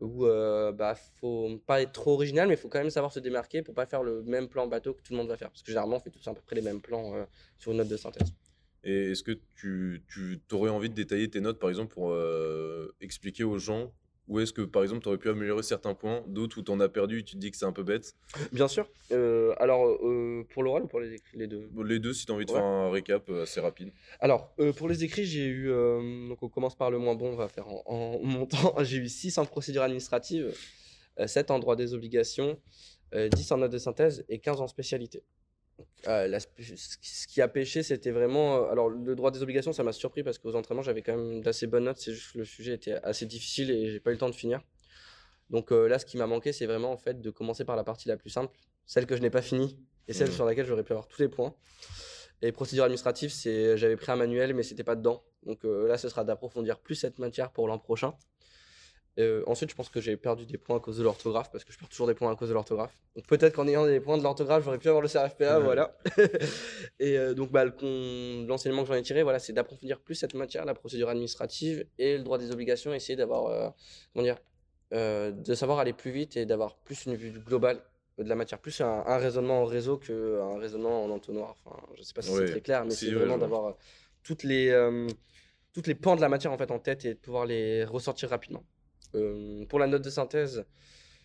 où 0.00 0.26
euh, 0.26 0.72
bah 0.72 0.94
faut 1.20 1.60
pas 1.66 1.80
être 1.80 1.92
trop 1.92 2.14
original 2.14 2.48
mais 2.48 2.54
il 2.54 2.56
faut 2.56 2.68
quand 2.68 2.80
même 2.80 2.90
savoir 2.90 3.12
se 3.12 3.20
démarquer 3.20 3.62
pour 3.62 3.74
pas 3.74 3.86
faire 3.86 4.02
le 4.02 4.22
même 4.24 4.48
plan 4.48 4.66
bateau 4.66 4.92
que 4.92 5.02
tout 5.02 5.12
le 5.12 5.18
monde 5.18 5.28
va 5.28 5.36
faire 5.36 5.50
parce 5.50 5.62
que 5.62 5.68
généralement 5.68 5.96
on 5.96 6.00
fait 6.00 6.10
tous 6.10 6.26
à 6.26 6.34
peu 6.34 6.40
près 6.42 6.56
les 6.56 6.62
mêmes 6.62 6.80
plans 6.80 7.14
euh, 7.14 7.24
sur 7.58 7.70
une 7.70 7.78
note 7.78 7.88
de 7.88 7.96
synthèse. 7.96 8.32
Et 8.82 9.12
est-ce 9.12 9.22
que 9.22 9.38
tu, 9.54 10.02
aurais 10.52 10.70
envie 10.70 10.90
de 10.90 10.94
détailler 10.94 11.30
tes 11.30 11.40
notes, 11.40 11.58
par 11.58 11.70
exemple, 11.70 11.94
pour 11.94 12.14
expliquer 13.00 13.42
aux 13.42 13.58
gens 13.58 13.90
où 14.26 14.40
est-ce 14.40 14.52
que, 14.52 14.62
par 14.62 14.82
exemple, 14.82 15.02
tu 15.02 15.08
aurais 15.08 15.18
pu 15.18 15.28
améliorer 15.28 15.62
certains 15.62 15.94
points, 15.94 16.22
d'autres 16.26 16.58
où 16.58 16.62
tu 16.62 16.70
en 16.70 16.80
as 16.80 16.88
perdu 16.88 17.18
et 17.20 17.22
tu 17.24 17.34
te 17.34 17.40
dis 17.40 17.50
que 17.50 17.56
c'est 17.56 17.66
un 17.66 17.72
peu 17.72 17.82
bête 17.82 18.14
Bien 18.52 18.68
sûr. 18.68 18.88
Euh, 19.12 19.54
alors 19.58 19.86
euh, 19.86 20.44
pour 20.50 20.62
l'oral 20.62 20.84
ou 20.84 20.86
pour 20.86 21.00
les 21.00 21.12
écrits 21.12 21.36
les 21.36 21.46
deux? 21.46 21.68
Les 21.84 21.98
deux, 21.98 22.14
si 22.14 22.24
tu 22.24 22.32
as 22.32 22.34
envie 22.34 22.46
de 22.46 22.50
Ouais. 22.50 22.56
faire 22.56 22.64
un 22.66 22.90
récap 22.90 23.28
euh, 23.28 23.42
assez 23.42 23.60
rapide. 23.60 23.92
Alors, 24.20 24.54
euh, 24.60 24.72
pour 24.72 24.88
les 24.88 25.04
écrits, 25.04 25.24
j'ai 25.26 25.46
eu. 25.46 25.68
donc, 26.28 26.42
on 26.42 26.48
commence 26.48 26.74
par 26.76 26.90
le 26.90 26.98
moins 26.98 27.14
bon, 27.14 27.32
on 27.32 27.36
va 27.36 27.48
faire 27.48 27.68
en, 27.68 27.82
en 27.86 28.18
montant. 28.22 28.74
J'ai 28.82 28.96
eu 28.96 29.08
6 29.08 29.36
en 29.38 29.44
procédure 29.44 29.82
administrative, 29.82 30.54
euh, 31.20 31.26
7 31.26 31.50
en 31.50 31.58
droit 31.58 31.76
des 31.76 31.92
obligations, 31.94 32.56
euh, 33.14 33.28
10 33.28 33.52
en 33.52 33.58
note 33.58 33.72
de 33.72 33.78
synthèse 33.78 34.24
et 34.30 34.38
15 34.38 34.60
en 34.60 34.66
spécialité. 34.66 35.22
Euh, 36.06 36.28
la 36.28 36.38
ce 36.40 37.26
qui- 37.26 37.40
a 37.40 37.48
pêché, 37.48 37.82
c'était 37.82 38.10
vraiment. 38.10 38.56
euh, 38.58 38.70
alors, 38.70 38.88
le 38.88 39.14
droit 39.16 39.30
des 39.30 39.42
obligations, 39.42 39.72
ça 39.72 39.82
m'a 39.82 39.92
surpris 39.92 40.22
parce 40.22 40.38
qu'aux 40.38 40.54
entraînements, 40.54 40.82
j'avais 40.82 41.02
quand 41.02 41.16
même 41.16 41.40
d'assez 41.40 41.66
bonnes 41.66 41.84
notes. 41.84 41.98
C'est 41.98 42.12
juste 42.12 42.32
que 42.32 42.38
le 42.38 42.44
sujet 42.44 42.74
était 42.74 42.94
assez 43.02 43.26
difficile 43.26 43.70
et 43.70 43.90
j'ai 43.90 44.00
pas 44.00 44.10
eu 44.10 44.14
le 44.14 44.18
temps 44.18 44.28
de 44.28 44.34
finir. 44.34 44.60
Donc 45.50 45.72
euh, 45.72 45.88
là, 45.88 45.98
ce 45.98 46.06
qui 46.06 46.16
m'a 46.16 46.26
manqué, 46.26 46.52
c'est 46.52 46.66
vraiment 46.66 46.92
en 46.92 46.96
fait 46.96 47.20
de 47.20 47.30
commencer 47.30 47.64
par 47.64 47.76
la 47.76 47.84
partie 47.84 48.08
la 48.08 48.16
plus 48.16 48.30
simple, 48.30 48.54
celle 48.86 49.06
que 49.06 49.16
je 49.16 49.22
n'ai 49.22 49.30
pas 49.30 49.42
finie 49.42 49.78
et 50.08 50.12
celle 50.12 50.28
Mhm. 50.28 50.34
sur 50.34 50.44
laquelle 50.44 50.66
j'aurais 50.66 50.84
pu 50.84 50.92
avoir 50.92 51.08
tous 51.08 51.20
les 51.22 51.28
points. 51.28 51.54
Et 52.42 52.52
procédure 52.52 52.84
administrative, 52.84 53.30
c'est 53.30 53.76
j'avais 53.76 53.96
pris 53.96 54.12
un 54.12 54.16
manuel, 54.16 54.54
mais 54.54 54.62
c'était 54.62 54.84
pas 54.84 54.96
dedans. 54.96 55.22
Donc 55.44 55.64
euh, 55.64 55.86
là, 55.88 55.96
ce 55.98 56.08
sera 56.08 56.24
d'approfondir 56.24 56.78
plus 56.78 56.94
cette 56.94 57.18
matière 57.18 57.50
pour 57.50 57.68
l'an 57.68 57.78
prochain. 57.78 58.14
Euh, 59.20 59.44
ensuite, 59.46 59.70
je 59.70 59.76
pense 59.76 59.88
que 59.88 60.00
j'ai 60.00 60.16
perdu 60.16 60.44
des 60.44 60.58
points 60.58 60.76
à 60.76 60.80
cause 60.80 60.98
de 60.98 61.04
l'orthographe, 61.04 61.48
parce 61.52 61.62
que 61.62 61.72
je 61.72 61.78
perds 61.78 61.88
toujours 61.88 62.08
des 62.08 62.14
points 62.14 62.32
à 62.32 62.36
cause 62.36 62.48
de 62.48 62.54
l'orthographe. 62.54 62.92
Donc 63.14 63.26
peut-être 63.28 63.54
qu'en 63.54 63.68
ayant 63.68 63.86
des 63.86 64.00
points 64.00 64.18
de 64.18 64.22
l'orthographe, 64.24 64.64
j'aurais 64.64 64.78
pu 64.78 64.88
avoir 64.88 65.02
le 65.02 65.08
CRFPA, 65.08 65.58
Ouais. 65.58 65.64
voilà. 65.64 65.96
et 66.98 67.16
euh, 67.16 67.32
donc 67.34 67.52
bah, 67.52 67.64
le 67.64 68.44
l'enseignement 68.46 68.82
que 68.82 68.88
j'en 68.88 68.94
ai 68.94 69.02
tiré, 69.02 69.22
voilà, 69.22 69.38
c'est 69.38 69.52
d'approfondir 69.52 70.00
plus 70.00 70.16
cette 70.16 70.34
matière, 70.34 70.64
la 70.64 70.74
procédure 70.74 71.08
administrative 71.10 71.86
et 71.98 72.16
le 72.18 72.24
droit 72.24 72.38
des 72.38 72.50
obligations, 72.50 72.92
essayer 72.92 73.14
d'avoir, 73.16 73.46
euh, 73.46 73.68
comment 74.12 74.24
dire, 74.24 74.38
de 74.92 75.54
savoir 75.54 75.78
aller 75.80 75.92
plus 75.92 76.12
vite 76.12 76.36
et 76.36 76.46
d'avoir 76.46 76.76
plus 76.76 77.06
une 77.06 77.14
vue 77.16 77.32
globale 77.32 77.80
de 78.18 78.28
la 78.28 78.36
matière, 78.36 78.60
plus 78.60 78.80
un, 78.80 79.02
un 79.06 79.16
raisonnement 79.18 79.62
en 79.62 79.64
réseau 79.64 79.96
qu'un 79.96 80.58
raisonnement 80.58 81.04
en 81.04 81.10
entonnoir. 81.10 81.56
Enfin, 81.64 81.76
je 81.96 82.02
sais 82.02 82.12
pas 82.14 82.22
si 82.22 82.30
Ouais. 82.30 82.46
c'est 82.46 82.52
très 82.52 82.60
clair, 82.60 82.84
mais 82.84 82.92
Si, 82.92 83.06
c'est 83.06 83.12
ouais, 83.12 83.18
vraiment 83.18 83.38
d'avoir 83.38 83.76
toutes 84.22 84.44
les, 84.44 84.70
toutes 85.72 85.88
les 85.88 85.96
pans 85.96 86.14
de 86.14 86.20
la 86.20 86.28
matière 86.28 86.52
en 86.52 86.58
fait 86.58 86.70
en 86.70 86.78
tête 86.78 87.04
et 87.04 87.14
de 87.14 87.18
pouvoir 87.18 87.44
les 87.46 87.84
ressortir 87.84 88.28
rapidement. 88.30 88.62
Euh, 89.14 89.64
pour 89.66 89.78
la 89.78 89.86
note 89.86 90.02
de 90.02 90.10
synthèse, 90.10 90.64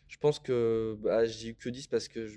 je 0.08 0.18
pense 0.18 0.40
que 0.40 0.96
bah, 1.02 1.26
j'ai 1.26 1.50
eu 1.50 1.56
que 1.56 1.70
10 1.70 1.88
parce 1.88 2.08
que 2.08 2.28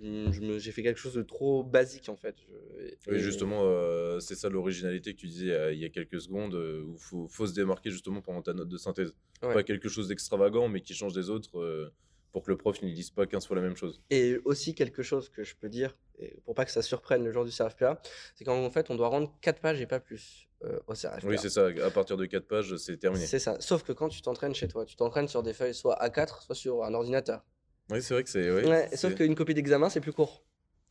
j'ai 0.59 0.73
fait 0.73 0.83
quelque 0.83 0.99
chose 1.01 1.15
de 1.15 1.23
trop 1.23 1.63
basique 1.65 2.09
en 2.09 2.17
fait. 2.17 2.37
Je- 2.47 3.11
Oui, 3.11 3.17
et- 3.17 3.19
justement, 3.19 3.61
euh, 3.65 4.21
c'est 4.21 4.35
ça 4.35 4.49
l'originalité 4.51 5.15
que 5.15 5.19
tu 5.19 5.27
disais 5.27 5.53
euh, 5.53 5.73
il 5.73 5.79
y 5.79 5.85
a 5.85 5.89
quelques 5.89 6.21
secondes, 6.21 6.55
où 6.55 6.93
il 6.95 6.99
faut, 6.99 7.29
faut 7.29 7.47
se 7.47 7.55
démarquer 7.55 7.91
justement 7.91 8.21
pendant 8.21 8.43
ta 8.43 8.53
note 8.53 8.69
de 8.69 8.77
synthèse. 8.77 9.15
Ouais. 9.43 9.55
Pas 9.55 9.63
quelque 9.63 9.89
chose 9.89 10.09
d'extravagant, 10.09 10.69
mais 10.69 10.81
qui 10.81 10.95
change 10.95 11.13
des 11.15 11.31
autres. 11.31 11.93
pour 12.33 12.43
que 12.43 12.51
le 12.51 12.57
prof 12.57 12.81
ne 12.81 12.89
lise 12.89 13.11
pas 13.11 13.27
15 13.27 13.47
fois 13.47 13.57
la 13.57 13.61
même 13.63 13.77
chose. 13.77 14.01
Et 14.09 14.39
aussi 14.47 14.75
quelque 14.75 15.03
chose 15.03 15.29
que 15.29 15.45
je 15.45 15.55
peux 15.55 15.69
dire, 15.69 15.95
et 16.19 16.41
pour 16.47 16.55
pas 16.55 16.65
que 16.65 16.71
ça 16.71 16.81
surprenne 16.81 17.23
le 17.23 17.31
jour 17.31 17.45
du 17.45 17.51
CRFPA, 17.51 18.01
c'est 18.35 18.45
qu'en 18.47 18.71
fait, 18.71 18.89
on 18.91 18.95
doit 18.95 19.09
rendre 19.09 19.37
4 19.43 19.61
pages 19.61 19.83
et 19.83 19.87
pas 19.87 20.01
plus 20.01 20.49
euh. 20.65 20.79
Oui, 21.25 21.37
c'est 21.39 21.51
ça. 21.51 21.67
À 21.85 21.91
partir 21.91 22.17
de 22.17 22.27
4 22.27 22.47
pages, 22.47 22.77
c'est 22.77 22.97
terminé. 22.97 23.27
C'est 23.27 23.39
ça. 23.39 23.57
Sauf 23.61 23.83
que 23.83 23.93
quand 23.93 24.09
tu 24.09 24.23
t'entraînes 24.23 24.55
chez 24.55 24.69
toi, 24.69 24.85
tu 24.85 24.97
t'entraînes 24.97 25.29
sur 25.29 25.43
des 25.43 25.53
feuilles 25.53 25.75
soit 25.75 25.97
A4, 26.03 26.43
soit 26.45 26.55
sur 26.55 26.85
un 26.85 26.95
ordinateur. 26.95 27.45
Oui, 27.91 28.01
c'est 28.03 28.15
vrai 28.15 28.23
que 28.23 28.31
c'est. 28.31 28.51
Ouais, 28.51 28.67
Ouais, 28.67 28.97
sauf 28.97 29.15
qu'une 29.15 29.35
copie 29.35 29.55
d'examen, 29.55 29.89
c'est 29.91 30.01
plus 30.01 30.13
court. 30.13 30.43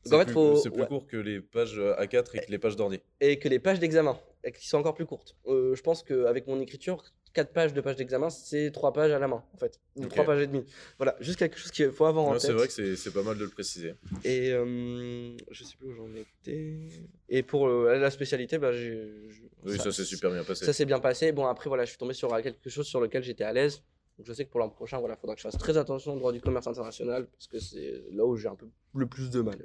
C'est 0.03 0.23
plus, 0.25 0.33
faut- 0.33 0.55
c'est 0.57 0.71
plus 0.71 0.81
ouais. 0.81 0.87
court 0.87 1.05
que 1.05 1.17
les 1.17 1.39
pages 1.41 1.79
A4 1.79 2.35
et 2.35 2.39
que 2.45 2.51
les 2.51 2.57
pages 2.57 2.75
d'ordi. 2.75 2.99
Et 3.19 3.37
que 3.37 3.47
les 3.47 3.59
pages 3.59 3.79
d'examen, 3.79 4.17
et 4.43 4.51
qui 4.51 4.67
sont 4.67 4.79
encore 4.79 4.95
plus 4.95 5.05
courtes. 5.05 5.35
Euh, 5.45 5.75
je 5.75 5.81
pense 5.83 6.01
qu'avec 6.01 6.47
mon 6.47 6.59
écriture, 6.59 7.03
4 7.33 7.53
pages 7.53 7.73
de 7.73 7.81
pages 7.81 7.95
d'examen, 7.95 8.29
c'est 8.29 8.71
3 8.71 8.93
pages 8.93 9.11
à 9.11 9.19
la 9.19 9.27
main, 9.27 9.43
en 9.53 9.57
fait. 9.57 9.79
Ou 9.95 10.03
Ok. 10.03 10.09
3 10.09 10.25
pages 10.25 10.41
et 10.41 10.47
demie. 10.47 10.65
Voilà, 10.97 11.15
juste 11.19 11.39
quelque 11.39 11.57
chose 11.57 11.71
qu'il 11.71 11.91
faut 11.91 12.05
avoir 12.05 12.25
en 12.25 12.33
tête. 12.33 12.41
c'est 12.41 12.53
vrai 12.53 12.67
que 12.67 12.95
c'est 12.95 13.11
pas 13.11 13.23
mal 13.23 13.37
de 13.37 13.43
le 13.43 13.49
préciser. 13.49 13.95
Et 14.23 14.51
euh, 14.51 15.35
je 15.49 15.63
sais 15.63 15.75
plus 15.77 15.87
où 15.87 15.95
j'en 15.95 16.09
étais. 16.15 16.77
Et 17.29 17.43
pour 17.43 17.67
euh, 17.67 17.97
la 17.97 18.11
spécialité, 18.11 18.57
bah, 18.57 18.71
Oui, 19.63 19.77
ça, 19.77 19.91
s'est 19.91 20.05
super 20.05 20.31
bien 20.31 20.43
passé. 20.43 20.65
Ça 20.65 20.73
s'est 20.73 20.85
bien 20.85 20.99
passé. 20.99 21.31
Bon, 21.31 21.45
après, 21.45 21.69
voilà, 21.69 21.85
je 21.85 21.89
suis 21.89 21.97
tombé 21.97 22.13
sur 22.13 22.33
euh, 22.33 22.41
quelque 22.41 22.69
chose 22.69 22.87
sur 22.87 22.99
lequel 22.99 23.23
j'étais 23.23 23.43
à 23.43 23.53
l'aise. 23.53 23.83
Donc, 24.17 24.27
je 24.27 24.33
sais 24.33 24.45
que 24.45 24.51
pour 24.51 24.59
l'an 24.59 24.69
prochain, 24.69 24.99
voilà, 24.99 25.15
faudra 25.15 25.35
que 25.35 25.41
je 25.41 25.47
fasse 25.47 25.57
très 25.57 25.77
attention 25.77 26.13
au 26.13 26.17
droit 26.17 26.31
du 26.31 26.41
commerce 26.41 26.67
international 26.67 27.27
parce 27.27 27.47
que 27.47 27.59
c'est 27.59 28.03
là 28.11 28.25
où 28.25 28.35
j'ai 28.35 28.49
un 28.49 28.55
peu 28.55 28.67
le 28.93 29.07
plus 29.07 29.29
de 29.29 29.41
mal. 29.41 29.57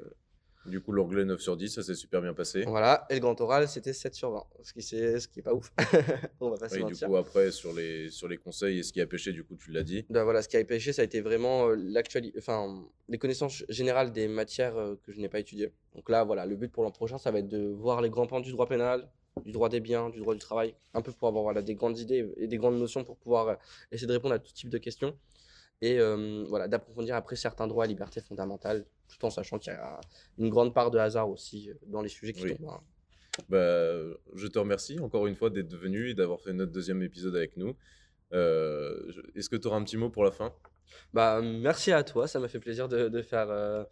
Du 0.67 0.81
coup, 0.81 0.93
l'anglais 0.93 1.25
9 1.25 1.41
sur 1.41 1.57
10, 1.57 1.69
ça 1.75 1.83
s'est 1.83 1.95
super 1.95 2.21
bien 2.21 2.35
passé. 2.35 2.65
Voilà, 2.67 3.07
et 3.11 3.15
le 3.15 3.21
grand 3.21 3.41
oral, 3.41 3.69
c'était 3.69 3.93
7 3.93 4.15
sur 4.15 4.31
20. 4.31 4.45
Ce 4.63 4.73
qui, 4.73 4.83
c'est, 4.83 5.21
ce 5.21 5.29
qui 5.29 5.41
est 5.41 5.43
pas 5.43 5.55
ouf. 5.55 5.73
On 6.41 6.51
va 6.51 6.57
pas 6.59 6.69
se 6.69 6.75
Et 6.75 6.79
du 6.79 6.85
mentir. 6.85 7.09
coup, 7.09 7.17
après, 7.17 7.51
sur 7.51 7.73
les, 7.73 8.11
sur 8.11 8.29
les 8.29 8.37
conseils 8.37 8.81
et 8.81 8.83
ce 8.83 8.93
qui 8.93 9.01
a 9.01 9.07
pêché, 9.07 9.33
du 9.33 9.45
coup, 9.45 9.57
tu 9.57 9.71
l'as 9.71 9.83
dit. 9.83 10.05
Ben 10.11 10.25
voilà, 10.25 10.43
ce 10.43 10.49
qui 10.49 10.57
a 10.57 10.65
pêché, 10.65 10.93
ça 10.93 11.03
a 11.03 11.05
été 11.05 11.21
vraiment 11.21 11.69
euh, 11.69 11.77
l'actualité, 11.77 12.39
enfin, 12.39 12.85
les 13.09 13.19
connaissances 13.19 13.65
générales 13.69 14.13
des 14.13 14.29
matières 14.29 14.77
euh, 14.77 14.97
que 15.05 15.13
je 15.13 15.21
n'ai 15.21 15.29
pas 15.29 15.39
étudiées. 15.39 15.73
Donc 15.95 16.09
là, 16.11 16.25
voilà, 16.25 16.47
le 16.47 16.57
but 16.57 16.71
pour 16.71 16.83
l'an 16.83 16.91
prochain, 16.91 17.19
ça 17.19 17.31
va 17.31 17.39
être 17.39 17.49
de 17.49 17.69
voir 17.69 18.01
les 18.03 18.11
grands 18.11 18.27
pans 18.27 18.41
du 18.41 18.51
droit 18.53 18.67
pénal, 18.67 19.09
du 19.45 19.53
droit 19.53 19.69
des 19.69 19.81
biens, 19.81 20.11
du 20.11 20.19
droit 20.21 20.35
du 20.35 20.41
travail, 20.41 20.75
un 20.95 21.03
peu 21.03 21.13
pour 21.13 21.29
avoir 21.29 21.45
voilà, 21.45 21.63
des 21.63 21.75
grandes 21.75 21.99
idées 21.99 22.33
et 22.39 22.47
des 22.47 22.57
grandes 22.57 22.79
notions 22.79 23.05
pour 23.05 23.17
pouvoir 23.17 23.49
euh, 23.49 23.55
essayer 23.93 24.07
de 24.07 24.13
répondre 24.13 24.35
à 24.35 24.39
tout 24.39 24.53
type 24.53 24.71
de 24.71 24.79
questions. 24.79 25.17
Et 25.83 25.99
euh, 26.01 26.45
voilà, 26.49 26.69
d'approfondir 26.69 27.15
après 27.17 27.37
certains 27.37 27.67
droits 27.67 27.85
et 27.85 27.89
libertés 27.89 28.21
fondamentales, 28.21 28.87
tout 29.09 29.25
en 29.25 29.31
sachant 29.31 29.59
qu'il 29.59 29.73
y 29.73 29.77
a 29.77 30.01
une 30.39 30.49
grande 30.49 30.73
part 30.75 30.91
de 30.91 30.99
hasard 30.99 31.29
aussi 31.29 31.71
euh, 31.71 31.75
dans 31.87 32.01
les 32.03 32.09
sujets 32.09 32.33
qui 32.33 32.43
Oui. 32.45 32.57
tombent. 32.57 32.71
hein. 32.71 32.81
Bah, 33.51 33.93
je 34.35 34.47
te 34.47 34.59
remercie 34.59 34.99
encore 34.99 35.27
une 35.27 35.35
fois 35.35 35.51
d'être 35.51 35.75
venu 35.77 36.09
et 36.11 36.15
d'avoir 36.15 36.41
fait 36.41 36.55
notre 36.55 36.73
deuxième 36.73 37.03
épisode 37.03 37.37
avec 37.37 37.57
nous. 37.59 37.77
Euh, 38.33 39.13
Est-ce 39.35 39.49
que 39.51 39.57
tu 39.57 39.69
auras 39.69 39.77
un 39.77 39.85
petit 39.85 39.99
mot 39.99 40.09
pour 40.09 40.25
la 40.25 40.31
fin? 40.31 40.53
Bah, 41.13 41.41
merci 41.43 41.93
à 41.93 42.03
toi, 42.03 42.27
ça 42.27 42.41
m'a 42.41 42.49
fait 42.49 42.59
plaisir 42.61 42.89
de, 42.89 43.09
de 43.09 43.23
faire, 43.23 43.49
euh, 43.51 43.85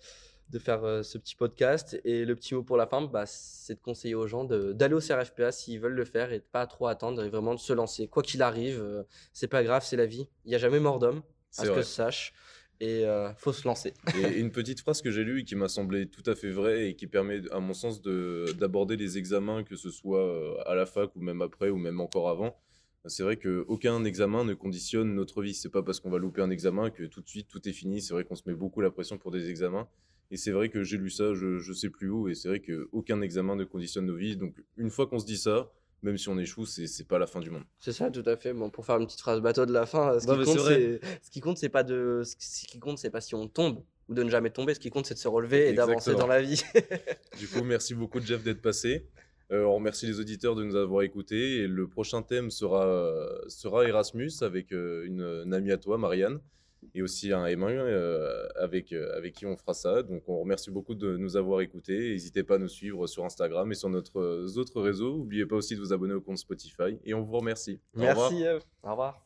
de 0.48 0.58
faire 0.58 0.82
euh, 0.84 1.02
ce 1.02 1.18
petit 1.18 1.36
podcast. 1.36 2.00
Et 2.04 2.24
le 2.24 2.34
petit 2.34 2.54
mot 2.54 2.62
pour 2.62 2.78
la 2.78 2.86
fin, 2.86 3.02
bah, 3.02 3.24
c'est 3.26 3.74
de 3.74 3.80
conseiller 3.80 4.14
aux 4.14 4.26
gens 4.26 4.44
d'aller 4.44 4.94
au 4.94 5.00
CRFPA 5.00 5.52
s'ils 5.52 5.78
veulent 5.80 5.92
le 5.92 6.04
faire 6.06 6.32
et 6.32 6.38
de 6.38 6.44
pas 6.50 6.66
trop 6.66 6.86
attendre 6.86 7.22
et 7.22 7.28
vraiment 7.28 7.54
de 7.54 7.60
se 7.60 7.72
lancer. 7.74 8.08
Quoi 8.08 8.22
qu'il 8.22 8.40
arrive, 8.42 8.80
euh, 8.80 9.02
c'est 9.34 9.48
pas 9.48 9.62
grave, 9.62 9.84
c'est 9.84 9.96
la 9.96 10.06
vie. 10.06 10.26
Il 10.46 10.48
n'y 10.48 10.54
a 10.54 10.58
jamais 10.58 10.80
mort 10.80 10.98
d'homme, 10.98 11.22
à 11.58 11.64
ce 11.64 11.68
que 11.70 11.76
je 11.76 11.86
sache. 11.86 12.32
Et 12.80 13.04
euh, 13.06 13.32
faut 13.34 13.52
se 13.52 13.66
lancer. 13.66 13.94
Et 14.18 14.38
une 14.40 14.50
petite 14.50 14.80
phrase 14.80 15.00
que 15.00 15.10
j'ai 15.10 15.22
lue 15.22 15.40
et 15.40 15.44
qui 15.44 15.54
m'a 15.54 15.68
semblé 15.68 16.06
tout 16.06 16.28
à 16.28 16.34
fait 16.34 16.50
vraie 16.50 16.88
et 16.90 16.96
qui 16.96 17.06
permet, 17.06 17.40
à 17.52 17.60
mon 17.60 17.72
sens, 17.72 18.02
de- 18.02 18.46
d'aborder 18.58 18.96
les 18.96 19.16
examens, 19.16 19.62
que 19.62 19.76
ce 19.76 19.90
soit 19.90 20.26
euh, 20.26 20.56
à 20.66 20.74
la 20.74 20.84
fac 20.84 21.14
ou 21.14 21.20
même 21.20 21.40
après 21.40 21.70
ou 21.70 21.76
même 21.76 22.00
encore 22.00 22.28
avant. 22.28 22.56
C'est 23.06 23.22
vrai 23.22 23.36
qu'aucun 23.36 24.02
examen 24.04 24.44
ne 24.44 24.54
conditionne 24.54 25.14
notre 25.14 25.42
vie. 25.42 25.54
C'est 25.54 25.68
pas 25.68 25.82
parce 25.82 26.00
qu'on 26.00 26.10
va 26.10 26.18
louper 26.18 26.40
un 26.42 26.50
examen 26.50 26.90
que 26.90 27.04
tout 27.04 27.20
de 27.20 27.28
suite 27.28 27.48
tout 27.48 27.66
est 27.68 27.72
fini. 27.72 28.00
C'est 28.00 28.14
vrai 28.14 28.24
qu'on 28.24 28.34
se 28.34 28.42
met 28.46 28.54
beaucoup 28.54 28.80
la 28.80 28.90
pression 28.90 29.18
pour 29.18 29.30
des 29.30 29.50
examens. 29.50 29.86
Et 30.30 30.36
c'est 30.38 30.52
vrai 30.52 30.68
que 30.70 30.82
j'ai 30.82 30.96
lu 30.96 31.10
ça, 31.10 31.34
je, 31.34 31.58
je 31.58 31.72
sais 31.74 31.90
plus 31.90 32.08
où, 32.08 32.28
et 32.28 32.34
c'est 32.34 32.48
vrai 32.48 32.60
qu'aucun 32.60 33.20
examen 33.20 33.56
ne 33.56 33.64
conditionne 33.64 34.06
nos 34.06 34.16
vies. 34.16 34.36
Donc 34.36 34.54
une 34.78 34.88
fois 34.90 35.06
qu'on 35.06 35.18
se 35.18 35.26
dit 35.26 35.36
ça, 35.36 35.70
même 36.04 36.18
si 36.18 36.28
on 36.28 36.38
échoue, 36.38 36.66
c'est 36.66 36.86
c'est 36.86 37.08
pas 37.08 37.18
la 37.18 37.26
fin 37.26 37.40
du 37.40 37.50
monde. 37.50 37.64
C'est 37.80 37.92
ça, 37.92 38.10
tout 38.10 38.22
à 38.26 38.36
fait. 38.36 38.52
Bon, 38.52 38.70
pour 38.70 38.84
faire 38.86 38.96
une 38.98 39.06
petite 39.06 39.20
phrase 39.20 39.40
bateau 39.40 39.66
de 39.66 39.72
la 39.72 39.86
fin, 39.86 40.20
ce 40.20 40.26
Non, 40.26 40.38
qui 40.38 40.44
compte, 40.44 40.58
ce 40.60 41.30
qui 41.30 41.40
compte, 41.40 41.56
c'est 41.58 41.68
pas 41.70 41.82
de, 41.82 42.22
ce 42.24 42.36
qui- 42.36 42.46
ce 42.46 42.78
compte, 42.78 42.98
c'est 42.98 43.10
pas 43.10 43.20
si 43.20 43.34
on 43.34 43.48
tombe 43.48 43.82
ou 44.08 44.14
de 44.14 44.22
ne 44.22 44.30
jamais 44.30 44.50
tomber. 44.50 44.74
Ce 44.74 44.80
qui 44.80 44.90
compte, 44.90 45.06
c'est 45.06 45.14
de 45.14 45.18
se 45.18 45.28
relever 45.28 45.70
et 45.70 45.72
d'avancer 45.72 46.14
dans 46.14 46.26
la 46.26 46.40
vie. 46.42 46.62
Du 47.38 47.48
coup, 47.48 47.64
merci 47.64 47.94
beaucoup 47.94 48.20
Jeff 48.20 48.44
d'être 48.44 48.62
passé. 48.62 49.08
Euh, 49.50 49.64
on 49.64 49.74
remercie 49.74 50.06
les 50.06 50.20
auditeurs 50.20 50.54
de 50.54 50.62
nous 50.64 50.76
avoir 50.76 51.02
écoutés. 51.02 51.58
Et 51.62 51.66
le 51.66 51.88
prochain 51.88 52.22
thème 52.22 52.50
sera, 52.50 52.86
euh, 52.86 53.26
sera 53.48 53.86
Erasmus 53.88 54.30
avec 54.42 54.72
euh, 54.72 55.04
une, 55.06 55.22
une 55.44 55.52
amie 55.54 55.72
à 55.72 55.78
toi, 55.78 55.98
Marianne, 55.98 56.38
et 56.94 57.02
aussi 57.02 57.32
un 57.32 57.44
M1 57.46 57.68
euh, 57.68 58.46
avec, 58.56 58.92
euh, 58.92 59.16
avec 59.16 59.34
qui 59.34 59.46
on 59.46 59.56
fera 59.56 59.74
ça. 59.74 60.02
Donc 60.02 60.22
on 60.28 60.38
remercie 60.38 60.70
beaucoup 60.70 60.94
de 60.94 61.16
nous 61.16 61.36
avoir 61.36 61.60
écoutés. 61.60 62.10
N'hésitez 62.10 62.42
pas 62.42 62.56
à 62.56 62.58
nous 62.58 62.68
suivre 62.68 63.06
sur 63.06 63.24
Instagram 63.24 63.70
et 63.70 63.74
sur 63.74 63.88
notre 63.88 64.20
euh, 64.20 64.58
autres 64.58 64.80
réseaux. 64.80 65.16
N'oubliez 65.18 65.46
pas 65.46 65.56
aussi 65.56 65.74
de 65.74 65.80
vous 65.80 65.92
abonner 65.92 66.14
au 66.14 66.20
compte 66.20 66.38
Spotify. 66.38 66.98
Et 67.04 67.14
on 67.14 67.22
vous 67.22 67.36
remercie. 67.36 67.80
Au. 67.94 68.00
Merci, 68.00 68.42
Eve. 68.42 68.62
Au 68.82 68.90
revoir. 68.90 69.24